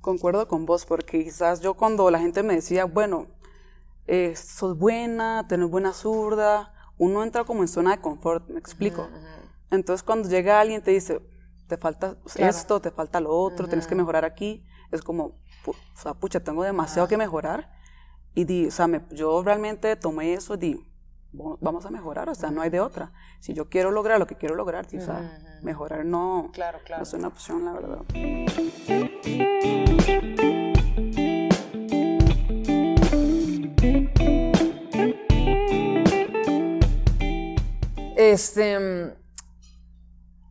Concuerdo 0.00 0.46
con 0.48 0.64
vos, 0.64 0.86
porque 0.86 1.24
quizás 1.24 1.60
yo 1.60 1.74
cuando 1.74 2.10
la 2.10 2.18
gente 2.18 2.42
me 2.42 2.54
decía, 2.54 2.84
bueno, 2.84 3.26
eh, 4.06 4.34
sos 4.36 4.78
buena, 4.78 5.46
tenés 5.48 5.68
buena 5.68 5.92
zurda, 5.92 6.72
uno 6.98 7.22
entra 7.22 7.44
como 7.44 7.62
en 7.62 7.68
zona 7.68 7.90
de 7.96 8.00
confort, 8.00 8.48
me 8.48 8.58
explico. 8.58 9.06
Entonces 9.70 10.02
cuando 10.02 10.28
llega 10.28 10.60
alguien 10.60 10.80
y 10.80 10.84
te 10.84 10.90
dice, 10.92 11.20
te 11.66 11.76
falta 11.76 12.16
esto, 12.36 12.80
te 12.80 12.90
falta 12.90 13.20
lo 13.20 13.30
otro, 13.30 13.66
tienes 13.68 13.86
que 13.86 13.94
mejorar 13.94 14.24
aquí, 14.24 14.62
es 14.90 15.02
como, 15.02 15.36
o 15.66 15.74
sea, 15.94 16.14
pucha, 16.14 16.40
tengo 16.40 16.62
demasiado 16.64 17.08
que 17.08 17.16
mejorar. 17.16 17.70
Y 18.34 18.44
di, 18.44 18.66
o 18.68 18.70
sea, 18.70 18.86
me- 18.86 19.02
yo 19.10 19.42
realmente 19.42 19.94
tomé 19.96 20.32
eso 20.34 20.54
y 20.54 20.58
di, 20.58 20.86
"Bo- 21.32 21.58
vamos 21.60 21.84
a 21.84 21.90
mejorar, 21.90 22.28
o 22.30 22.34
sea, 22.34 22.50
no 22.50 22.62
hay 22.62 22.70
de 22.70 22.80
otra. 22.80 23.12
Si 23.40 23.52
yo 23.52 23.68
quiero 23.68 23.90
lograr 23.90 24.18
lo 24.18 24.26
que 24.26 24.36
quiero 24.36 24.54
lograr, 24.54 24.86
o 24.86 25.00
sea, 25.00 25.38
mejorar 25.62 26.04
no, 26.06 26.50
Claro, 26.52 26.78
claro. 26.84 27.00
no 27.00 27.02
es 27.02 27.12
una 27.12 27.28
opción, 27.28 27.64
la 27.64 27.72
verdad. 27.72 29.08
este, 38.16 38.78
mm, 38.78 39.12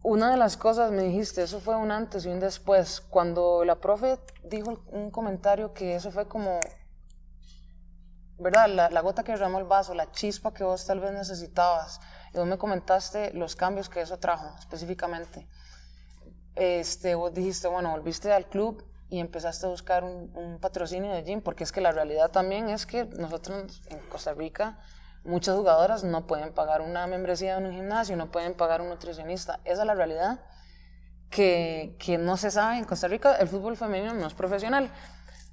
una 0.07 0.31
de 0.31 0.37
las 0.37 0.55
cosas 0.55 0.89
me 0.89 1.03
dijiste, 1.03 1.43
eso 1.43 1.59
fue 1.59 1.75
un 1.75 1.91
antes 1.91 2.25
y 2.25 2.29
un 2.29 2.39
después. 2.39 3.01
Cuando 3.01 3.65
la 3.65 3.75
profe 3.75 4.17
dijo 4.41 4.81
un 4.87 5.11
comentario 5.11 5.73
que 5.73 5.95
eso 5.95 6.11
fue 6.11 6.29
como, 6.29 6.61
¿verdad? 8.39 8.89
La, 8.89 9.01
gota 9.01 9.25
que 9.25 9.33
derramó 9.33 9.59
el 9.59 9.65
vaso, 9.65 9.93
la 9.93 10.09
chispa 10.13 10.53
que 10.53 10.63
vos 10.63 10.85
tal 10.85 11.01
vez 11.01 11.11
necesitabas. 11.11 11.99
Y 12.33 12.37
vos 12.37 12.47
me 12.47 12.57
comentaste 12.57 13.33
los 13.33 13.57
cambios 13.57 13.89
que 13.89 13.99
eso 13.99 14.17
trajo 14.17 14.55
específicamente. 14.57 15.45
Este, 16.55 17.13
vos 17.13 17.33
dijiste, 17.33 17.67
bueno, 17.67 17.91
volviste 17.91 18.31
al 18.31 18.47
club 18.47 18.89
y 19.09 19.19
empezaste 19.19 19.65
a 19.65 19.69
buscar 19.69 20.05
un, 20.05 20.31
un 20.37 20.61
patrocinio 20.61 21.11
de 21.11 21.23
gym, 21.23 21.41
porque 21.41 21.65
es 21.65 21.73
que 21.73 21.81
la 21.81 21.91
realidad 21.91 22.31
también 22.31 22.69
es 22.69 22.85
que 22.85 23.03
nosotros 23.03 23.81
en 23.87 23.99
Costa 24.07 24.33
Rica 24.33 24.79
muchas 25.27 25.55
jugadoras 25.55 26.03
no 26.03 26.25
pueden 26.25 26.53
pagar 26.53 26.81
una 26.81 27.05
membresía 27.05 27.57
en 27.57 27.65
un 27.65 27.73
gimnasio, 27.73 28.15
no 28.15 28.31
pueden 28.31 28.55
pagar 28.55 28.81
un 28.81 28.89
nutricionista. 28.89 29.59
Esa 29.65 29.81
es 29.81 29.87
la 29.87 29.93
realidad 29.93 30.39
que, 31.29 31.95
que, 31.99 32.17
no 32.17 32.37
se 32.37 32.49
sabe 32.49 32.77
en 32.77 32.85
Costa 32.85 33.07
Rica. 33.07 33.35
El 33.35 33.47
fútbol 33.47 33.77
femenino 33.77 34.13
no 34.13 34.27
es 34.27 34.33
profesional. 34.33 34.91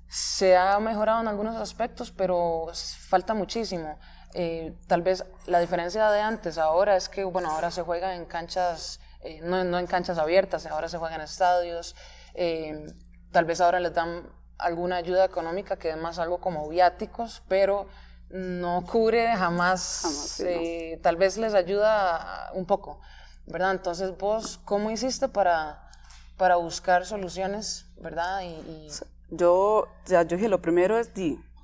Se 0.09 0.57
ha 0.57 0.79
mejorado 0.79 1.21
en 1.21 1.29
algunos 1.29 1.57
aspectos, 1.57 2.13
pero 2.13 2.69
falta 3.09 3.35
muchísimo. 3.35 3.99
Eh, 4.37 4.77
tal 4.89 5.03
vez 5.03 5.25
la 5.47 5.61
diferencia 5.61 6.11
de 6.11 6.21
antes 6.21 6.59
ahora 6.59 6.97
es 6.97 7.09
que, 7.09 7.25
bueno, 7.25 7.51
ahora 7.51 7.71
se 7.71 7.83
juega 7.83 8.17
en 8.17 8.25
canchas, 8.25 9.01
eh, 9.21 9.41
no, 9.43 9.79
en 9.79 9.87
canchas 9.87 10.19
abiertas, 10.19 10.67
ahora 10.67 10.89
se 10.89 10.99
juega 10.99 11.15
en 11.15 11.21
estadios. 11.21 11.95
Eh, 12.35 12.87
tal 13.31 13.45
vez 13.45 13.61
ahora 13.61 13.79
les 13.79 13.95
dan 13.95 14.29
alguna 14.59 14.97
ayuda 14.97 15.25
económica 15.25 15.77
que 15.77 15.91
es 15.91 15.97
más 15.97 16.19
algo 16.19 16.39
como 16.39 16.69
viáticos, 16.69 17.43
pero 17.49 17.87
no 18.35 18.85
cubre 18.85 19.29
jamás, 19.37 20.41
eh, 20.41 20.99
tal 21.05 21.17
vez 21.17 21.37
les 21.39 21.55
ayuda 21.55 22.51
un 22.55 22.67
poco, 22.67 23.01
¿verdad? 23.47 23.71
Entonces 23.71 24.19
vos, 24.19 24.61
¿cómo 24.65 24.91
hiciste 24.91 25.29
para, 25.29 25.89
para 26.37 26.57
buscar 26.57 27.07
soluciones, 27.07 27.87
¿verdad? 27.97 28.43
Y, 28.43 28.89
Yo, 29.31 29.87
ya, 30.07 30.25
yo 30.25 30.37
dije, 30.37 30.49
lo 30.49 30.61
primero 30.61 30.99
es 30.99 31.13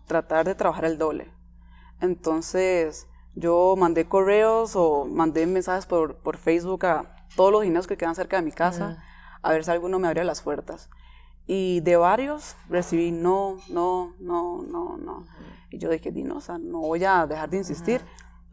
tratar 0.06 0.46
de 0.46 0.54
trabajar 0.54 0.84
el 0.84 0.96
doble. 0.96 1.32
Entonces, 2.00 3.08
yo 3.34 3.74
mandé 3.76 4.06
correos 4.06 4.76
o 4.76 5.06
mandé 5.06 5.48
mensajes 5.48 5.86
por, 5.86 6.18
por 6.18 6.36
Facebook 6.36 6.86
a 6.86 7.16
todos 7.34 7.50
los 7.50 7.64
gimnasios 7.64 7.88
que 7.88 7.96
quedan 7.96 8.14
cerca 8.14 8.36
de 8.36 8.42
mi 8.42 8.52
casa, 8.52 9.02
a 9.42 9.50
ver 9.50 9.64
si 9.64 9.72
alguno 9.72 9.98
me 9.98 10.06
abría 10.06 10.22
las 10.22 10.42
puertas. 10.42 10.88
Y 11.52 11.80
de 11.80 11.96
varios 11.96 12.54
recibí 12.68 13.10
no, 13.10 13.58
no, 13.70 14.14
no, 14.20 14.62
no, 14.62 14.96
no. 14.98 15.26
Y 15.68 15.78
yo 15.78 15.90
dije, 15.90 16.12
no, 16.12 16.36
o 16.36 16.40
sea, 16.40 16.58
no 16.58 16.78
voy 16.78 17.04
a 17.04 17.26
dejar 17.26 17.50
de 17.50 17.56
insistir. 17.56 18.02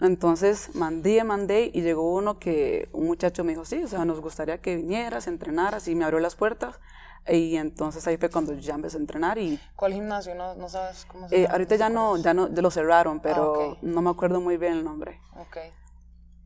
Entonces 0.01 0.73
mandé, 0.73 1.23
mandé 1.23 1.69
y 1.71 1.83
llegó 1.83 2.11
uno 2.11 2.39
que 2.39 2.89
un 2.93 3.05
muchacho 3.05 3.43
me 3.43 3.51
dijo, 3.51 3.65
sí, 3.65 3.83
o 3.83 3.87
sea, 3.87 4.03
nos 4.03 4.19
gustaría 4.19 4.61
que 4.61 4.75
vinieras, 4.75 5.27
entrenaras 5.27 5.87
y 5.87 5.93
me 5.93 6.05
abrió 6.05 6.19
las 6.19 6.35
puertas. 6.35 6.79
Y 7.27 7.57
entonces 7.57 8.07
ahí 8.07 8.17
fue 8.17 8.31
cuando 8.31 8.55
ya 8.55 8.73
empecé 8.73 8.97
a 8.97 9.01
entrenar 9.01 9.37
y... 9.37 9.59
¿Cuál 9.75 9.93
gimnasio? 9.93 10.33
¿No, 10.33 10.55
no 10.55 10.67
sabes 10.67 11.05
cómo 11.05 11.29
se 11.29 11.35
eh, 11.35 11.41
llama? 11.43 11.51
ahorita 11.51 11.75
ya 11.75 11.89
no, 11.89 12.17
ya 12.17 12.33
no, 12.33 12.47
lo 12.47 12.71
cerraron, 12.71 13.19
pero 13.19 13.73
ah, 13.73 13.77
no 13.83 14.01
me 14.01 14.09
acuerdo 14.09 14.41
muy 14.41 14.57
bien 14.57 14.73
el 14.73 14.83
nombre. 14.83 15.21
Ok. 15.35 15.57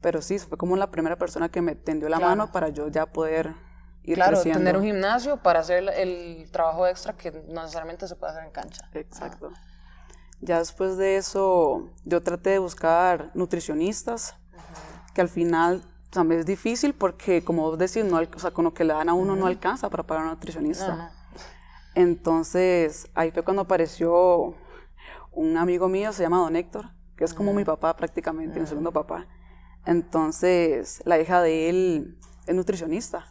Pero 0.01 0.22
sí, 0.22 0.38
fue 0.38 0.58
como 0.58 0.75
la 0.75 0.91
primera 0.91 1.15
persona 1.15 1.48
que 1.48 1.62
me 1.62 1.75
tendió 1.75 2.10
la 2.10 2.20
mano 2.20 2.51
para 2.51 2.67
yo 2.67 2.89
ya 2.89 3.05
poder 3.05 3.55
ir 4.03 4.15
claro, 4.15 4.34
creciendo. 4.34 4.60
tener 4.60 4.77
un 4.77 4.84
gimnasio 4.84 5.38
para 5.38 5.60
hacer 5.60 5.89
el, 5.96 6.50
trabajo 6.51 6.88
extra 6.88 7.13
que 7.13 7.31
no 7.31 7.62
necesariamente 7.62 8.08
se 8.08 8.15
puede 8.15 8.34
hacer 8.34 8.46
en 8.46 8.51
cancha. 8.51 8.89
Exacto. 8.93 9.51
Ya 10.41 10.58
después 10.58 10.98
de 10.98 11.17
eso, 11.17 11.89
yo 12.03 12.22
traté 12.22 12.51
de 12.51 12.60
buscar 12.60 13.29
nutricionistas, 13.36 14.36
que 15.13 15.22
al 15.22 15.29
final 15.29 15.84
también 16.10 16.39
es 16.39 16.46
difícil 16.46 16.93
porque, 16.93 17.43
como 17.43 17.63
vos 17.63 17.77
decís, 17.77 18.03
no, 18.03 18.17
o 18.17 18.39
sea, 18.39 18.51
con 18.51 18.65
lo 18.65 18.74
que 18.74 18.84
le 18.84 18.93
dan 18.93 19.10
a 19.10 19.13
uno 19.13 19.36
no 19.36 19.46
alcanza 19.46 19.89
para 19.89 20.03
pagar 20.03 20.24
a 20.24 20.27
un 20.27 20.34
nutricionista. 20.34 21.12
Entonces, 21.93 23.08
ahí 23.13 23.31
fue 23.31 23.43
cuando 23.43 23.63
apareció 23.63 24.55
un 25.31 25.58
amigo 25.58 25.88
mío, 25.88 26.12
se 26.12 26.24
llama 26.24 26.38
Don 26.38 26.55
Héctor, 26.55 26.89
que 27.15 27.24
es 27.24 27.34
como 27.34 27.53
mi 27.53 27.63
papá 27.63 27.96
prácticamente, 27.96 28.60
mi 28.60 28.65
segundo 28.65 28.91
papá. 28.91 29.27
Entonces, 29.86 31.01
la 31.05 31.20
hija 31.20 31.41
de 31.41 31.70
él 31.70 32.17
es 32.48 32.55
nutricionista. 32.55 33.27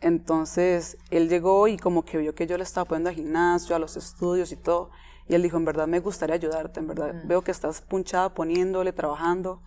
Entonces, 0.00 0.96
él 1.10 1.28
llegó 1.28 1.66
y 1.68 1.76
como 1.76 2.04
que 2.04 2.18
vio 2.18 2.34
que 2.34 2.46
yo 2.46 2.56
le 2.56 2.62
estaba 2.62 2.84
poniendo 2.84 3.10
al 3.10 3.16
gimnasio, 3.16 3.74
a 3.74 3.78
los 3.78 3.96
estudios 3.96 4.52
y 4.52 4.56
todo. 4.56 4.90
Y 5.28 5.34
él 5.34 5.42
dijo, 5.42 5.56
en 5.56 5.64
verdad 5.64 5.86
me 5.86 6.00
gustaría 6.00 6.36
ayudarte, 6.36 6.80
en 6.80 6.86
verdad 6.86 7.14
mm. 7.14 7.28
veo 7.28 7.42
que 7.42 7.50
estás 7.50 7.80
punchada 7.80 8.32
poniéndole, 8.32 8.92
trabajando 8.92 9.60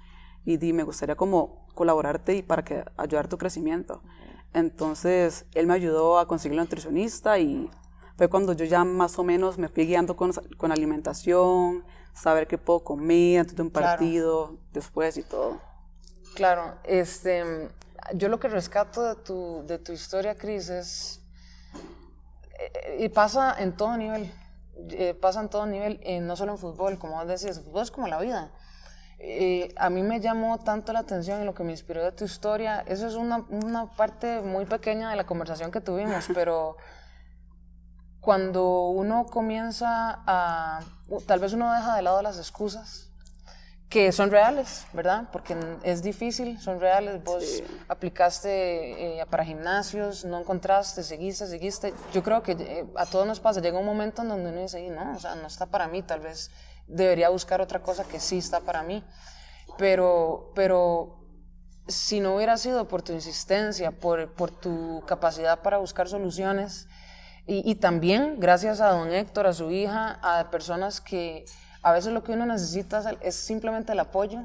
y 0.46 0.58
di, 0.58 0.74
me 0.74 0.84
gustaría 0.84 1.16
como 1.16 1.68
colaborarte 1.76 2.36
y 2.36 2.42
para 2.42 2.64
que 2.64 2.84
ayudar 2.98 3.28
tu 3.28 3.38
crecimiento. 3.38 4.02
Entonces, 4.54 5.46
él 5.54 5.68
me 5.68 5.74
ayudó 5.74 6.20
a 6.20 6.28
conseguir 6.28 6.56
la 6.56 6.64
nutricionista 6.64 7.38
y 7.40 7.70
fue 8.18 8.28
cuando 8.28 8.54
yo 8.54 8.66
ya 8.66 8.84
más 8.84 9.18
o 9.20 9.24
menos 9.24 9.58
me 9.58 9.70
fui 9.70 9.86
guiando 9.86 10.16
con, 10.16 10.32
con 10.58 10.72
alimentación, 10.72 11.84
saber 12.14 12.48
qué 12.48 12.58
puedo 12.58 12.84
comer 12.84 13.40
antes 13.40 13.56
de 13.56 13.62
un 13.62 13.70
partido, 13.70 14.58
después 14.74 15.18
y 15.18 15.24
todo. 15.24 15.60
Claro, 16.36 16.76
este, 16.84 17.70
yo 18.13 18.29
lo 18.29 18.39
que 18.39 18.48
rescato 18.48 19.03
de 19.03 19.15
tu, 19.15 19.63
de 19.65 19.79
tu 19.79 19.91
historia, 19.91 20.36
Cris, 20.36 20.70
es, 20.70 21.22
eh, 22.60 22.98
y 23.00 23.10
pasa 23.10 23.55
en 23.60 23.75
todo 23.75 23.98
nivel, 23.98 24.31
eh, 24.89 25.13
pasa 25.13 25.41
en 25.41 25.50
todo 25.50 25.65
nivel, 25.65 26.00
eh, 26.03 26.20
no 26.20 26.36
solo 26.36 26.53
en 26.53 26.58
fútbol, 26.58 26.98
como 26.98 27.15
vos 27.15 27.27
decías, 27.27 27.58
el 27.58 27.63
fútbol 27.63 27.84
es 27.84 27.91
como 27.91 28.08
la 28.08 28.20
vida. 28.20 28.51
Eh, 29.24 29.72
a 29.77 29.91
mí 29.91 30.01
me 30.01 30.20
llamó 30.20 30.58
tanto 30.58 30.93
la 30.93 31.00
atención 31.00 31.43
y 31.43 31.46
lo 31.46 31.53
que 31.53 31.63
me 31.63 31.72
inspiró 31.72 32.03
de 32.03 32.12
tu 32.12 32.25
historia, 32.25 32.84
eso 32.88 33.05
es 33.05 33.13
una, 33.13 33.46
una 33.50 33.91
parte 33.91 34.41
muy 34.41 34.65
pequeña 34.65 35.12
de 35.12 35.15
la 35.15 35.25
conversación 35.25 35.72
que 35.72 35.79
tuvimos, 35.79 36.25
pero 36.34 36.75
cuando 38.20 38.88
uno 38.89 39.27
comienza 39.27 40.24
a, 40.25 40.79
tal 41.27 41.39
vez 41.39 41.53
uno 41.53 41.72
deja 41.72 41.96
de 41.96 42.01
lado 42.01 42.24
las 42.24 42.39
excusas, 42.39 43.11
que 43.92 44.14
son 44.14 44.32
reales, 44.32 44.86
¿verdad? 44.94 45.28
Porque 45.34 45.54
es 45.84 46.02
difícil, 46.02 46.58
son 46.62 46.80
reales. 46.80 47.22
Vos 47.26 47.62
aplicaste 47.90 49.20
eh, 49.20 49.26
para 49.30 49.44
gimnasios, 49.44 50.24
no 50.24 50.40
encontraste, 50.40 51.04
seguiste, 51.04 51.46
seguiste. 51.46 51.94
Yo 52.14 52.24
creo 52.24 52.42
que 52.42 52.54
eh, 52.54 52.86
a 52.96 53.06
todos 53.06 53.28
nos 53.28 53.42
pasa, 53.42 53.60
llega 53.60 53.78
un 53.78 53.86
momento 53.86 54.22
en 54.22 54.30
donde 54.30 54.50
uno 54.50 54.62
dice, 54.62 54.90
no, 54.90 55.14
o 55.14 55.20
sea, 55.20 55.36
no 55.36 55.46
está 55.46 55.66
para 55.66 55.90
mí, 55.90 56.02
tal 56.04 56.22
vez 56.22 56.52
debería 56.88 57.28
buscar 57.28 57.60
otra 57.60 57.82
cosa 57.82 58.06
que 58.06 58.22
sí 58.22 58.38
está 58.38 58.62
para 58.62 58.82
mí. 58.82 59.04
Pero, 59.78 60.54
pero 60.56 61.26
si 61.86 62.22
no 62.22 62.38
hubiera 62.38 62.56
sido 62.56 62.88
por 62.88 63.02
tu 63.02 63.12
insistencia, 63.12 63.92
por, 63.92 64.32
por 64.36 64.52
tu 64.52 65.04
capacidad 65.06 65.62
para 65.62 65.80
buscar 65.80 66.08
soluciones, 66.08 66.88
y, 67.46 67.70
y 67.70 67.76
también 67.76 68.40
gracias 68.40 68.80
a 68.80 68.92
don 68.92 69.12
Héctor, 69.12 69.48
a 69.48 69.54
su 69.54 69.70
hija, 69.70 70.18
a 70.24 70.50
personas 70.50 71.02
que 71.02 71.44
a 71.84 71.92
veces 71.92 72.14
lo 72.14 72.24
que 72.24 72.34
uno 72.34 72.46
necesita 72.46 73.04
es 73.22 73.36
simplemente 73.36 73.94
el 73.94 74.00
apoyo, 74.00 74.44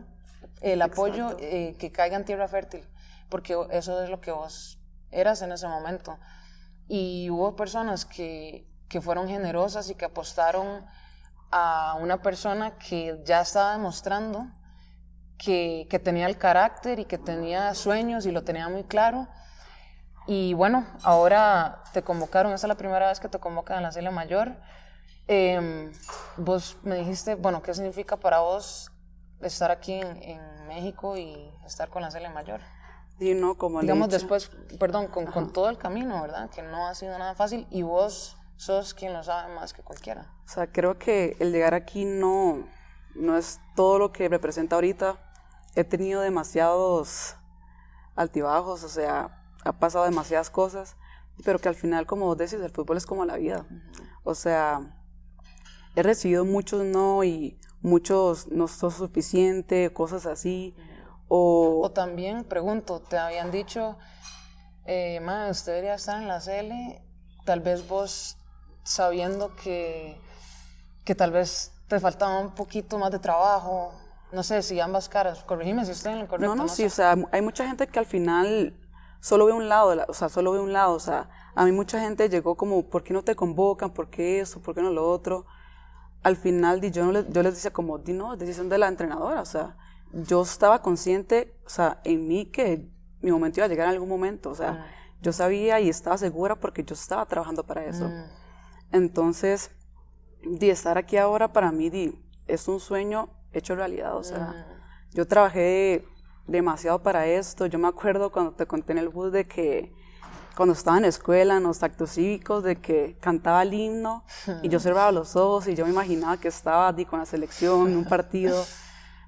el 0.60 0.80
apoyo 0.82 1.36
eh, 1.38 1.76
que 1.78 1.92
caiga 1.92 2.16
en 2.16 2.24
tierra 2.24 2.48
fértil, 2.48 2.82
porque 3.28 3.56
eso 3.70 4.02
es 4.02 4.10
lo 4.10 4.20
que 4.20 4.32
vos 4.32 4.78
eras 5.10 5.42
en 5.42 5.52
ese 5.52 5.68
momento. 5.68 6.18
Y 6.88 7.28
hubo 7.30 7.56
personas 7.56 8.04
que, 8.04 8.66
que 8.88 9.00
fueron 9.00 9.28
generosas 9.28 9.90
y 9.90 9.94
que 9.94 10.06
apostaron 10.06 10.86
a 11.50 11.96
una 12.00 12.22
persona 12.22 12.78
que 12.78 13.20
ya 13.24 13.40
estaba 13.42 13.72
demostrando 13.72 14.46
que, 15.38 15.86
que, 15.90 15.98
tenía 15.98 16.26
el 16.26 16.38
carácter 16.38 16.98
y 16.98 17.04
que 17.04 17.18
tenía 17.18 17.74
sueños 17.74 18.24
y 18.26 18.32
lo 18.32 18.44
tenía 18.44 18.68
muy 18.68 18.84
claro. 18.84 19.28
Y 20.26 20.54
bueno, 20.54 20.86
ahora 21.02 21.84
te 21.92 22.02
convocaron, 22.02 22.52
esa 22.52 22.66
es 22.66 22.68
la 22.68 22.76
primera 22.76 23.08
vez 23.08 23.20
que 23.20 23.28
te 23.28 23.38
convocan 23.38 23.78
a 23.78 23.80
la 23.80 23.92
Celia 23.92 24.10
Mayor. 24.10 24.56
Eh, 25.28 25.92
vos 26.36 26.76
me 26.82 26.96
dijiste, 26.96 27.34
bueno, 27.34 27.62
¿qué 27.62 27.74
significa 27.74 28.16
para 28.16 28.40
vos 28.40 28.92
estar 29.40 29.70
aquí 29.70 29.94
en, 29.94 30.22
en 30.22 30.66
México 30.68 31.16
y 31.16 31.50
estar 31.64 31.88
con 31.88 32.02
la 32.02 32.10
Cele 32.10 32.28
Mayor? 32.28 32.60
Y 33.18 33.34
no, 33.34 33.56
como 33.56 33.80
Digamos 33.80 34.10
después, 34.10 34.50
perdón, 34.78 35.08
con, 35.08 35.26
con, 35.26 35.52
todo 35.52 35.70
el 35.70 35.78
camino, 35.78 36.20
¿verdad? 36.20 36.50
Que 36.50 36.62
no 36.62 36.86
ha 36.86 36.94
sido 36.94 37.18
nada 37.18 37.34
fácil 37.34 37.66
y 37.70 37.82
vos 37.82 38.36
sos 38.56 38.92
quien 38.92 39.14
lo 39.14 39.22
sabe 39.22 39.54
más 39.54 39.72
que 39.72 39.82
cualquiera. 39.82 40.30
O 40.44 40.48
sea, 40.48 40.70
creo 40.70 40.98
que 40.98 41.36
el 41.40 41.50
llegar 41.50 41.72
aquí 41.72 42.04
no, 42.04 42.68
no 43.14 43.36
es 43.38 43.58
todo 43.74 43.98
lo 43.98 44.12
que 44.12 44.28
representa 44.28 44.76
ahorita. 44.76 45.16
He 45.74 45.84
tenido 45.84 46.20
demasiados 46.20 47.36
altibajos, 48.16 48.84
o 48.84 48.88
sea, 48.88 49.42
ha 49.64 49.72
pasado 49.72 50.04
demasiadas 50.04 50.50
cosas, 50.50 50.96
pero 51.42 51.58
que 51.58 51.68
al 51.68 51.74
final, 51.74 52.06
como 52.06 52.26
vos 52.26 52.36
decís, 52.36 52.60
el 52.60 52.70
fútbol 52.70 52.98
es 52.98 53.06
como 53.06 53.24
la 53.24 53.36
vida. 53.36 53.64
O 54.24 54.34
sea, 54.34 54.94
he 55.96 56.02
recibido 56.02 56.44
muchos 56.44 56.84
no 56.84 57.24
y 57.24 57.58
muchos 57.80 58.48
no 58.48 58.68
sos 58.68 58.94
suficiente, 58.94 59.92
cosas 59.92 60.26
así. 60.26 60.74
O, 61.28 61.80
o 61.82 61.90
también, 61.90 62.44
pregunto, 62.44 63.00
te 63.00 63.18
habían 63.18 63.50
dicho, 63.50 63.96
eh, 64.84 65.20
usted 65.50 65.72
debería 65.72 65.94
estar 65.94 66.22
en 66.22 66.28
la 66.28 66.40
CL, 66.40 67.02
tal 67.44 67.60
vez 67.60 67.88
vos 67.88 68.36
sabiendo 68.84 69.56
que, 69.56 70.20
que 71.04 71.14
tal 71.14 71.32
vez 71.32 71.72
te 71.88 71.98
faltaba 71.98 72.38
un 72.38 72.54
poquito 72.54 72.98
más 72.98 73.10
de 73.10 73.18
trabajo, 73.18 73.92
no 74.32 74.42
sé 74.42 74.62
si 74.62 74.78
ambas 74.78 75.08
caras, 75.08 75.42
corregime 75.44 75.84
si 75.84 75.92
estoy 75.92 76.12
en 76.12 76.18
el 76.18 76.28
correcto. 76.28 76.54
No, 76.54 76.62
no, 76.62 76.68
sí, 76.68 76.84
o 76.84 76.90
sea, 76.90 77.16
hay 77.32 77.42
mucha 77.42 77.66
gente 77.66 77.86
que 77.86 77.98
al 77.98 78.06
final 78.06 78.78
solo 79.20 79.46
ve 79.46 79.52
un 79.52 79.68
lado, 79.68 80.04
o 80.06 80.14
sea, 80.14 80.28
solo 80.28 80.52
ve 80.52 80.60
un 80.60 80.72
lado, 80.72 80.94
o 80.94 81.00
sea, 81.00 81.28
a 81.54 81.64
mí 81.64 81.72
mucha 81.72 82.00
gente 82.00 82.28
llegó 82.28 82.56
como, 82.56 82.88
¿por 82.88 83.02
qué 83.02 83.14
no 83.14 83.24
te 83.24 83.34
convocan? 83.34 83.92
¿Por 83.92 84.10
qué 84.10 84.40
eso? 84.40 84.60
¿Por 84.60 84.74
qué 84.74 84.82
no 84.82 84.90
lo 84.90 85.08
otro? 85.08 85.46
Al 86.26 86.34
final, 86.34 86.80
yo, 86.80 87.04
no 87.04 87.12
les, 87.12 87.28
yo 87.28 87.40
les 87.40 87.54
decía 87.54 87.72
como, 87.72 87.98
di 87.98 88.12
no, 88.12 88.32
es 88.32 88.40
decisión 88.40 88.68
de 88.68 88.78
la 88.78 88.88
entrenadora, 88.88 89.40
o 89.40 89.44
sea, 89.44 89.76
yo 90.12 90.42
estaba 90.42 90.82
consciente, 90.82 91.56
o 91.64 91.68
sea, 91.68 92.00
en 92.02 92.26
mí 92.26 92.46
que 92.46 92.90
mi 93.20 93.30
momento 93.30 93.60
iba 93.60 93.66
a 93.66 93.68
llegar 93.68 93.86
en 93.86 93.94
algún 93.94 94.08
momento, 94.08 94.50
o 94.50 94.54
sea, 94.56 94.70
ah. 94.70 94.86
yo 95.22 95.32
sabía 95.32 95.78
y 95.78 95.88
estaba 95.88 96.18
segura 96.18 96.56
porque 96.56 96.82
yo 96.82 96.94
estaba 96.94 97.26
trabajando 97.26 97.64
para 97.64 97.84
eso. 97.84 98.08
Mm. 98.08 98.24
Entonces, 98.90 99.70
de 100.42 100.70
estar 100.70 100.98
aquí 100.98 101.16
ahora 101.16 101.52
para 101.52 101.70
mí 101.70 101.90
di, 101.90 102.20
es 102.48 102.66
un 102.66 102.80
sueño 102.80 103.30
hecho 103.52 103.76
realidad, 103.76 104.16
o 104.16 104.24
sea, 104.24 104.48
mm. 104.48 105.14
yo 105.14 105.28
trabajé 105.28 106.08
demasiado 106.48 107.04
para 107.04 107.28
esto, 107.28 107.66
yo 107.66 107.78
me 107.78 107.86
acuerdo 107.86 108.32
cuando 108.32 108.50
te 108.50 108.66
conté 108.66 108.94
en 108.94 108.98
el 108.98 109.10
bus 109.10 109.30
de 109.30 109.44
que 109.44 109.94
cuando 110.56 110.72
estaba 110.72 110.96
en 110.96 111.02
la 111.02 111.08
escuela, 111.08 111.58
en 111.58 111.64
los 111.64 111.82
actos 111.82 112.12
cívicos, 112.12 112.64
de 112.64 112.76
que 112.76 113.18
cantaba 113.20 113.62
el 113.62 113.74
himno 113.74 114.24
y 114.62 114.70
yo 114.70 114.80
cerraba 114.80 115.12
los 115.12 115.36
ojos 115.36 115.68
y 115.68 115.74
yo 115.74 115.84
me 115.84 115.92
imaginaba 115.92 116.38
que 116.38 116.48
estaba 116.48 116.92
di, 116.94 117.04
con 117.04 117.18
la 117.18 117.26
selección 117.26 117.88
en 117.88 117.96
un 117.98 118.04
partido. 118.06 118.64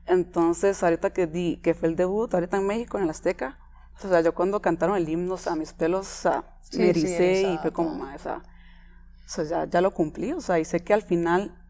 Entonces, 0.06 0.82
ahorita 0.82 1.10
que, 1.10 1.26
di, 1.26 1.58
que 1.58 1.74
fue 1.74 1.90
el 1.90 1.96
debut, 1.96 2.32
ahorita 2.32 2.56
en 2.56 2.66
México, 2.66 2.96
en 2.96 3.04
el 3.04 3.10
Azteca, 3.10 3.58
o 4.02 4.08
sea, 4.08 4.22
yo 4.22 4.34
cuando 4.34 4.62
cantaron 4.62 4.96
el 4.96 5.06
himno, 5.06 5.34
o 5.34 5.36
sea, 5.36 5.54
mis 5.54 5.74
pelos, 5.74 6.06
o 6.06 6.22
sea, 6.22 6.44
me 6.72 6.88
ericé 6.88 7.42
y 7.42 7.58
fue 7.58 7.72
como, 7.72 7.94
más, 7.94 8.24
o 8.24 8.40
sea, 9.26 9.44
ya, 9.44 9.64
ya 9.66 9.80
lo 9.82 9.92
cumplí, 9.92 10.32
o 10.32 10.40
sea, 10.40 10.58
y 10.58 10.64
sé 10.64 10.82
que 10.82 10.94
al 10.94 11.02
final 11.02 11.62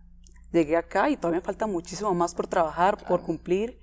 llegué 0.53 0.77
acá 0.77 1.11
y 1.11 1.17
todavía 1.17 1.41
me 1.41 1.45
falta 1.45 1.67
muchísimo 1.67 2.15
más 2.15 2.33
por 2.33 2.47
trabajar, 2.47 2.97
por 3.09 3.23
cumplir. 3.23 3.81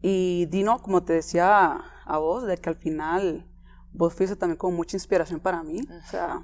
Y 0.00 0.46
Dino, 0.46 0.80
como 0.80 1.02
te 1.02 1.14
decía 1.14 1.80
a 2.04 2.18
vos, 2.18 2.44
de 2.44 2.56
que 2.58 2.68
al 2.68 2.76
final 2.76 3.48
vos 3.92 4.14
fuiste 4.14 4.36
también 4.36 4.56
como 4.56 4.76
mucha 4.76 4.96
inspiración 4.96 5.40
para 5.40 5.62
mí. 5.62 5.80
O 5.90 6.10
sea, 6.10 6.42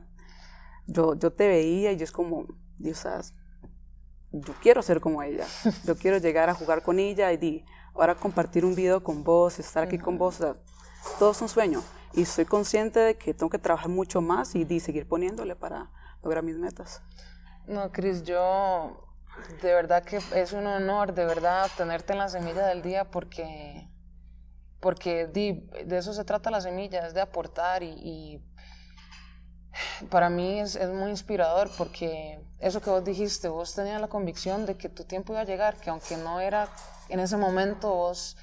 yo, 0.86 1.14
yo 1.14 1.32
te 1.32 1.48
veía 1.48 1.92
y 1.92 1.96
yo 1.96 2.04
es 2.04 2.12
como, 2.12 2.46
Dios, 2.78 3.04
yo 4.32 4.54
quiero 4.60 4.82
ser 4.82 5.00
como 5.00 5.22
ella. 5.22 5.46
Yo 5.84 5.96
quiero 5.96 6.18
llegar 6.18 6.50
a 6.50 6.54
jugar 6.54 6.82
con 6.82 6.98
ella 6.98 7.32
y 7.32 7.36
di, 7.36 7.64
ahora 7.94 8.14
compartir 8.14 8.64
un 8.64 8.74
video 8.74 9.02
con 9.02 9.24
vos, 9.24 9.58
estar 9.58 9.84
aquí 9.84 9.98
con 9.98 10.18
vos. 10.18 10.40
O 10.40 10.54
sea, 10.54 10.62
todo 11.18 11.32
es 11.32 11.40
un 11.40 11.48
sueño. 11.48 11.82
Y 12.12 12.24
soy 12.24 12.44
consciente 12.44 13.00
de 13.00 13.16
que 13.16 13.34
tengo 13.34 13.50
que 13.50 13.58
trabajar 13.58 13.88
mucho 13.88 14.20
más 14.20 14.54
y 14.54 14.64
di, 14.64 14.80
seguir 14.80 15.08
poniéndole 15.08 15.56
para 15.56 15.90
lograr 16.22 16.42
mis 16.42 16.56
metas. 16.56 17.02
No, 17.66 17.90
Cris, 17.92 18.22
yo 18.22 18.98
de 19.62 19.72
verdad 19.72 20.04
que 20.04 20.20
es 20.34 20.52
un 20.52 20.66
honor, 20.66 21.14
de 21.14 21.24
verdad, 21.24 21.70
tenerte 21.76 22.12
en 22.12 22.18
la 22.18 22.28
semilla 22.28 22.66
del 22.66 22.82
día 22.82 23.10
porque 23.10 23.88
porque 24.80 25.26
de 25.26 25.96
eso 25.96 26.12
se 26.12 26.24
trata 26.24 26.50
la 26.50 26.60
semilla, 26.60 27.06
es 27.06 27.14
de 27.14 27.20
aportar 27.20 27.82
y, 27.82 28.42
para 30.10 30.30
mí 30.30 30.60
es, 30.60 30.78
muy 30.88 31.10
inspirador 31.10 31.70
porque 31.76 32.40
eso 32.58 32.80
que 32.80 32.90
vos 32.90 33.04
dijiste, 33.04 33.48
vos 33.48 33.74
tenías 33.74 34.00
la 34.00 34.08
convicción 34.08 34.66
de 34.66 34.76
que 34.76 34.88
tu 34.88 35.04
tiempo 35.04 35.32
iba 35.32 35.40
a 35.42 35.44
llegar, 35.44 35.76
que 35.76 35.90
aunque 35.90 36.16
no 36.16 36.40
era 36.40 36.68
en 37.08 37.20
ese 37.20 37.36
momento, 37.36 37.92
vos 37.94 38.36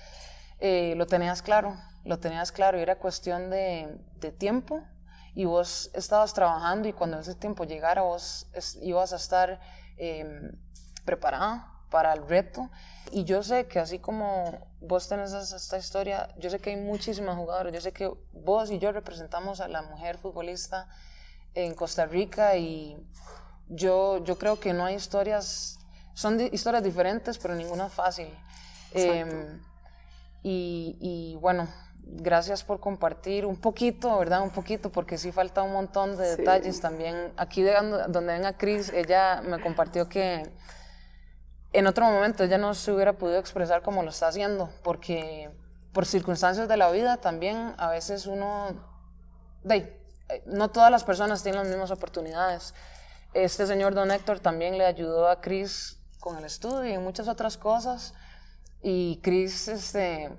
eh, 0.59 0.93
lo 0.95 1.07
tenías 1.07 1.41
claro, 1.41 1.75
lo 2.03 2.19
tenías 2.19 2.51
claro 2.51 2.77
y 2.77 2.81
era 2.81 2.97
cuestión 2.97 3.49
de, 3.49 3.99
tiempo 4.37 4.81
y 5.35 5.45
vos 5.45 5.91
estabas 5.93 6.33
trabajando 6.33 6.87
y 6.87 6.93
cuando 6.93 7.19
ese 7.19 7.35
tiempo 7.35 7.63
llegara 7.63 8.01
vos 8.01 8.47
ibas 8.81 9.13
a 9.13 9.17
estar 9.17 9.59
em, 9.97 10.51
preparada 11.03 11.74
para 11.89 12.13
el 12.13 12.27
reto. 12.27 12.69
Y 13.11 13.23
yo 13.23 13.43
sé 13.43 13.67
que 13.67 13.79
así 13.79 13.99
como 13.99 14.67
vos 14.81 15.07
tenés 15.07 15.31
esta 15.31 15.77
historia, 15.77 16.29
yo 16.37 16.49
sé 16.49 16.59
que 16.59 16.71
hay 16.71 16.77
muchísimas 16.77 17.35
jugadoras, 17.35 17.73
yo 17.73 17.81
sé 17.81 17.91
que 17.91 18.11
vos 18.33 18.71
y 18.71 18.79
yo 18.79 18.91
representamos 18.91 19.61
a 19.61 19.67
la 19.67 19.81
mujer 19.81 20.17
futbolista 20.17 20.87
en 21.53 21.73
Costa 21.73 22.05
Rica 22.05 22.57
y 22.57 22.97
yo, 23.69 24.23
yo 24.23 24.37
creo 24.37 24.59
que 24.59 24.73
no 24.73 24.85
hay 24.85 24.95
historias, 24.95 25.79
son 26.13 26.39
historias 26.51 26.83
diferentes, 26.83 27.37
pero 27.37 27.55
ninguna 27.55 27.89
fácil. 27.89 28.27
Em, 28.93 29.61
y, 30.43 30.97
y, 30.99 31.35
bueno, 31.37 31.67
gracias 32.05 32.63
por 32.63 32.79
compartir 32.79 33.45
un 33.45 33.57
poquito, 33.57 34.17
¿verdad? 34.17 34.41
Un 34.41 34.51
poquito, 34.51 34.91
porque 34.91 35.17
sí 35.17 35.31
falta 35.31 35.63
un 35.63 35.73
montón 35.73 36.17
de 36.17 36.35
detalles 36.35 36.79
también. 36.79 37.33
Aquí 37.37 37.63
donde 37.63 38.33
ven 38.33 38.45
a 38.45 38.57
Cris, 38.57 38.91
ella 38.93 39.41
me 39.41 39.59
compartió 39.59 40.07
que 40.07 40.43
en 41.75 41.87
otro 41.87 42.05
momento 42.05 42.43
ella 42.43 42.57
no 42.57 42.73
se 42.73 42.91
hubiera 42.91 43.13
podido 43.13 43.37
expresar 43.37 43.81
como 43.81 44.01
lo 44.01 44.09
está 44.09 44.29
haciendo, 44.29 44.69
porque 44.81 45.51
por 45.91 46.05
circunstancias 46.05 46.69
de 46.69 46.77
la 46.77 46.89
vida 46.89 47.17
también 47.17 47.73
a 47.77 47.89
veces 47.89 48.27
uno, 48.27 48.73
de, 49.63 49.99
eh, 50.29 50.43
no 50.45 50.69
todas 50.69 50.89
las 50.89 51.03
personas 51.03 51.43
tienen 51.43 51.61
las 51.61 51.69
mismas 51.69 51.91
oportunidades. 51.91 52.73
Este 53.33 53.67
señor 53.67 53.93
Don 53.93 54.09
Héctor 54.11 54.39
también 54.39 54.77
le 54.77 54.85
ayudó 54.85 55.27
a 55.27 55.41
Chris 55.41 55.97
con 56.21 56.37
el 56.37 56.45
estudio 56.45 56.93
y 56.93 56.97
muchas 56.97 57.27
otras 57.27 57.57
cosas. 57.57 58.13
Y 58.81 59.19
Chris, 59.21 59.67
este, 59.67 60.31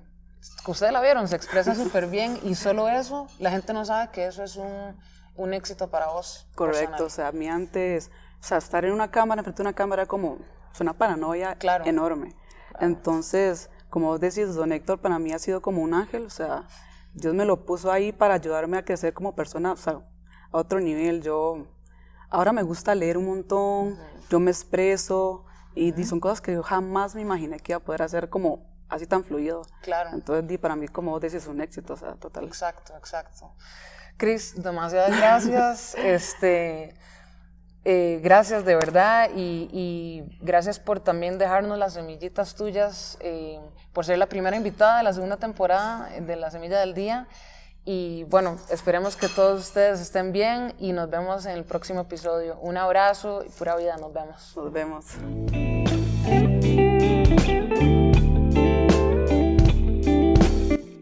ustedes 0.65 0.91
la 0.91 1.01
vieron, 1.01 1.27
se 1.27 1.35
expresa 1.35 1.75
súper 1.83 2.07
bien 2.07 2.39
y 2.43 2.55
solo 2.55 2.89
eso, 2.89 3.27
la 3.37 3.51
gente 3.51 3.73
no 3.73 3.85
sabe 3.85 4.09
que 4.11 4.25
eso 4.25 4.43
es 4.43 4.55
un, 4.55 4.97
un 5.35 5.53
éxito 5.53 5.87
para 5.89 6.07
vos. 6.07 6.47
Correcto, 6.55 7.05
o 7.05 7.09
sea, 7.11 7.27
a 7.27 7.31
mí 7.31 7.47
antes, 7.47 8.09
o 8.41 8.43
sea, 8.43 8.57
estar 8.57 8.85
en 8.85 8.91
una 8.91 9.11
cámara, 9.11 9.43
frente 9.43 9.61
a 9.61 9.63
una 9.63 9.73
cámara 9.73 10.07
como 10.07 10.39
es 10.73 10.81
una 10.81 10.93
paranoia 10.93 11.57
enorme. 11.85 12.35
Entonces, 12.79 13.69
como 13.89 14.07
vos 14.07 14.19
decís, 14.19 14.53
don 14.55 14.71
Héctor 14.71 14.99
para 14.99 15.19
mí 15.19 15.31
ha 15.33 15.39
sido 15.39 15.61
como 15.61 15.81
un 15.81 15.93
ángel, 15.93 16.25
o 16.25 16.29
sea, 16.29 16.67
Dios 17.13 17.33
me 17.33 17.45
lo 17.45 17.65
puso 17.65 17.91
ahí 17.91 18.11
para 18.11 18.35
ayudarme 18.35 18.77
a 18.77 18.85
crecer 18.85 19.13
como 19.13 19.35
persona, 19.35 19.71
o 19.71 19.77
sea, 19.77 20.01
a 20.51 20.57
otro 20.57 20.79
nivel. 20.79 21.21
Yo 21.21 21.65
ahora 22.29 22.53
me 22.53 22.61
gusta 22.61 22.93
leer 22.95 23.17
un 23.17 23.25
montón, 23.25 23.97
yo 24.29 24.39
me 24.39 24.51
expreso 24.51 25.45
y, 25.73 25.91
son 26.03 26.19
cosas 26.19 26.41
que 26.41 26.53
yo 26.53 26.63
jamás 26.63 27.15
me 27.15 27.21
imaginé 27.21 27.59
que 27.59 27.71
iba 27.71 27.77
a 27.77 27.83
poder 27.83 28.01
hacer 28.01 28.29
como 28.29 28.65
así 28.89 29.05
tan 29.07 29.23
fluido. 29.23 29.63
Claro. 29.81 30.11
Entonces, 30.13 30.57
para 30.59 30.75
mí, 30.75 30.87
como 30.87 31.11
vos 31.11 31.21
decís, 31.21 31.35
es 31.37 31.47
un 31.47 31.61
éxito, 31.61 31.93
o 31.93 31.97
sea, 31.97 32.15
total. 32.15 32.45
Exacto, 32.45 32.93
exacto. 32.97 33.53
Cris, 34.17 34.61
demasiadas 34.61 35.15
gracias. 35.17 35.95
este, 35.97 36.95
eh, 37.89 38.19
gracias 38.21 38.65
de 38.65 38.75
verdad 38.75 39.29
y, 39.33 40.21
gracias 40.41 40.77
por 40.77 40.99
también 40.99 41.37
dejarnos 41.37 41.77
las 41.77 41.93
semillitas 41.93 42.53
tuyas, 42.53 43.17
eh, 43.21 43.61
por 43.93 44.03
ser 44.03 44.17
la 44.17 44.25
primera 44.25 44.57
invitada 44.57 44.97
de 44.97 45.03
la 45.03 45.13
segunda 45.13 45.37
temporada 45.37 46.09
de 46.19 46.35
La 46.35 46.51
Semilla 46.51 46.81
del 46.81 46.93
Día. 46.93 47.29
Y 47.85 48.25
bueno, 48.25 48.57
esperemos 48.69 49.15
que 49.15 49.29
todos 49.29 49.61
ustedes 49.61 50.01
estén 50.01 50.33
bien 50.33 50.73
y 50.79 50.91
nos 50.91 51.09
vemos 51.09 51.45
en 51.45 51.53
el 51.53 51.63
próximo 51.63 52.01
episodio. 52.01 52.57
Un 52.59 52.75
abrazo 52.75 53.45
y 53.47 53.49
pura 53.51 53.77
vida, 53.77 53.95
nos 53.95 54.11
vemos. 54.11 54.57
Nos 54.57 54.73
vemos. 54.73 55.05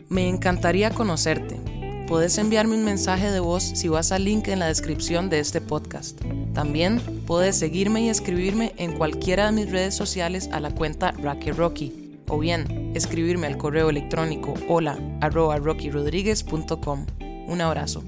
Me 0.07 0.29
encantaría 0.29 0.91
conocerte. 0.91 1.64
Puedes 2.07 2.37
enviarme 2.37 2.75
un 2.75 2.85
mensaje 2.85 3.31
de 3.31 3.39
voz 3.39 3.63
si 3.63 3.87
vas 3.87 4.11
al 4.11 4.25
link 4.25 4.47
en 4.47 4.59
la 4.59 4.67
descripción 4.67 5.27
de 5.29 5.39
este 5.39 5.59
podcast. 5.59 6.21
También 6.53 7.01
puedes 7.25 7.57
seguirme 7.57 8.01
y 8.01 8.09
escribirme 8.09 8.73
en 8.77 8.95
cualquiera 8.95 9.47
de 9.47 9.53
mis 9.53 9.71
redes 9.71 9.95
sociales 9.95 10.47
a 10.51 10.59
la 10.59 10.69
cuenta 10.69 11.13
Rocky 11.13 11.51
Rocky 11.51 12.19
o 12.27 12.37
bien 12.37 12.91
escribirme 12.95 13.47
al 13.47 13.57
correo 13.57 13.89
electrónico 13.89 14.53
hola. 14.67 14.99
Un 17.47 17.61
abrazo. 17.61 18.03